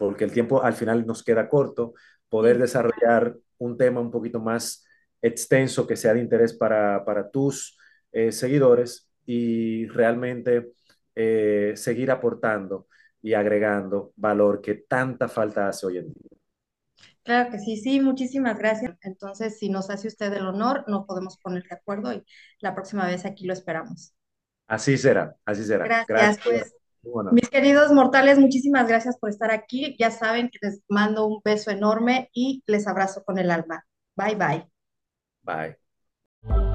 porque 0.01 0.23
el 0.23 0.31
tiempo 0.31 0.63
al 0.63 0.73
final 0.73 1.05
nos 1.05 1.23
queda 1.23 1.47
corto, 1.47 1.93
poder 2.27 2.57
desarrollar 2.57 3.37
un 3.59 3.77
tema 3.77 4.01
un 4.01 4.09
poquito 4.09 4.39
más 4.39 4.83
extenso 5.21 5.85
que 5.85 5.95
sea 5.95 6.15
de 6.15 6.21
interés 6.21 6.53
para, 6.53 7.05
para 7.05 7.29
tus 7.29 7.77
eh, 8.11 8.31
seguidores 8.31 9.11
y 9.27 9.85
realmente 9.89 10.71
eh, 11.13 11.73
seguir 11.75 12.09
aportando 12.09 12.87
y 13.21 13.35
agregando 13.35 14.11
valor 14.15 14.59
que 14.59 14.73
tanta 14.73 15.27
falta 15.29 15.67
hace 15.67 15.85
hoy 15.85 15.97
en 15.99 16.11
día. 16.11 16.39
Claro 17.23 17.51
que 17.51 17.59
sí, 17.59 17.77
sí, 17.77 17.99
muchísimas 17.99 18.57
gracias. 18.57 18.95
Entonces, 19.03 19.59
si 19.59 19.69
nos 19.69 19.91
hace 19.91 20.07
usted 20.07 20.33
el 20.33 20.47
honor, 20.47 20.83
nos 20.87 21.05
podemos 21.05 21.37
poner 21.37 21.61
de 21.69 21.75
acuerdo 21.75 22.11
y 22.11 22.25
la 22.59 22.73
próxima 22.73 23.05
vez 23.05 23.23
aquí 23.23 23.45
lo 23.45 23.53
esperamos. 23.53 24.15
Así 24.65 24.97
será, 24.97 25.35
así 25.45 25.63
será. 25.63 25.85
Gracias, 25.85 26.07
gracias. 26.07 26.43
pues. 26.43 26.80
Mis 27.31 27.49
queridos 27.49 27.91
mortales, 27.91 28.37
muchísimas 28.37 28.87
gracias 28.87 29.17
por 29.17 29.29
estar 29.29 29.51
aquí. 29.51 29.95
Ya 29.99 30.11
saben 30.11 30.49
que 30.49 30.59
les 30.61 30.81
mando 30.87 31.25
un 31.25 31.41
beso 31.43 31.71
enorme 31.71 32.29
y 32.33 32.63
les 32.67 32.87
abrazo 32.87 33.23
con 33.23 33.39
el 33.39 33.49
alma. 33.49 33.85
Bye, 34.15 34.35
bye. 34.35 34.67
Bye. 35.43 36.70